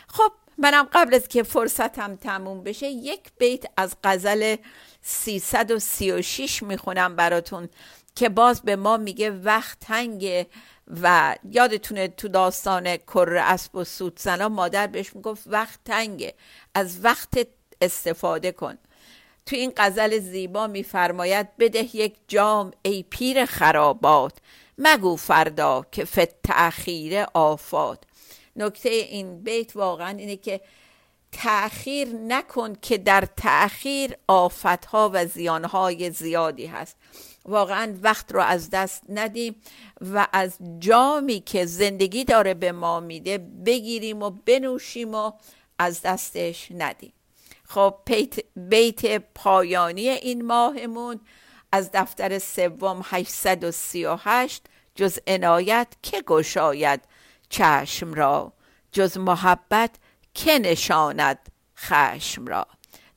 خب 0.08 0.32
منم 0.58 0.88
قبل 0.92 1.14
از 1.14 1.28
که 1.28 1.42
فرصتم 1.42 2.16
تموم 2.16 2.62
بشه 2.62 2.86
یک 2.86 3.20
بیت 3.38 3.64
از 3.76 3.96
غزل 4.04 4.56
336 5.02 6.62
می‌خونم 6.62 7.16
براتون 7.16 7.68
که 8.14 8.28
باز 8.28 8.62
به 8.62 8.76
ما 8.76 8.96
میگه 8.96 9.30
وقت 9.30 9.78
تنگه 9.80 10.46
و 11.02 11.36
یادتونه 11.50 12.08
تو 12.08 12.28
داستان 12.28 12.96
کر 12.96 13.36
اسب 13.42 13.76
و 13.76 13.84
سوتزنا 13.84 14.48
مادر 14.48 14.86
بهش 14.86 15.16
می‌گفت 15.16 15.42
وقت 15.46 15.80
تنگه 15.84 16.34
از 16.74 17.04
وقت 17.04 17.46
استفاده 17.80 18.52
کن. 18.52 18.78
تو 19.46 19.56
این 19.56 19.72
غزل 19.76 20.18
زیبا 20.18 20.66
میفرماید 20.66 21.56
بده 21.56 21.96
یک 21.96 22.16
جام 22.28 22.70
ای 22.82 23.02
پیر 23.02 23.44
خرابات 23.44 24.32
مگو 24.78 25.16
فردا 25.16 25.86
که 25.92 26.04
فت 26.04 26.42
تأخیر 26.42 27.24
آفات. 27.34 28.04
نکته 28.56 28.88
این 28.88 29.42
بیت 29.42 29.76
واقعا 29.76 30.08
اینه 30.08 30.36
که 30.36 30.60
تأخیر 31.32 32.08
نکن 32.08 32.74
که 32.82 32.98
در 32.98 33.28
تأخیر 33.36 34.16
آفتها 34.28 35.10
و 35.14 35.26
زیانهای 35.26 36.10
زیادی 36.10 36.66
هست. 36.66 36.96
واقعا 37.44 37.94
وقت 38.02 38.32
رو 38.32 38.40
از 38.40 38.70
دست 38.70 39.02
ندیم. 39.08 39.54
و 40.00 40.26
از 40.32 40.58
جامی 40.78 41.40
که 41.40 41.66
زندگی 41.66 42.24
داره 42.24 42.54
به 42.54 42.72
ما 42.72 43.00
میده 43.00 43.38
بگیریم 43.38 44.22
و 44.22 44.30
بنوشیم 44.30 45.14
و 45.14 45.32
از 45.78 46.02
دستش 46.02 46.68
ندیم. 46.74 47.12
خب 47.64 47.94
بیت 48.56 49.18
پایانی 49.34 50.08
این 50.08 50.44
ماهمون 50.44 51.20
از 51.72 51.90
دفتر 51.92 52.38
سوم 52.38 53.00
838 53.04 54.62
جز 54.94 55.18
عنایت 55.26 55.88
که 56.02 56.22
گشاید 56.22 57.00
چشم 57.48 58.14
را 58.14 58.52
جز 58.92 59.18
محبت 59.18 59.90
که 60.34 60.58
نشاند 60.58 61.38
خشم 61.76 62.46
را. 62.46 62.66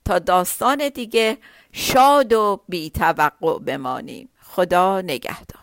تا 0.06 0.20
داستان 0.20 0.90
دیگه 0.90 1.38
شاد 1.72 2.34
و 2.34 2.62
بی 2.70 2.90
توقع 2.90 3.60
بمانیم. 3.60 4.30
خدا 4.42 5.02
نگهدار. 5.02 5.63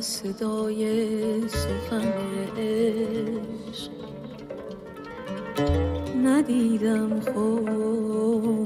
صدای 0.00 1.48
سخن 1.48 2.12
عشق 2.58 3.90
ندیدم 6.24 7.20
خوشتر 7.20 8.65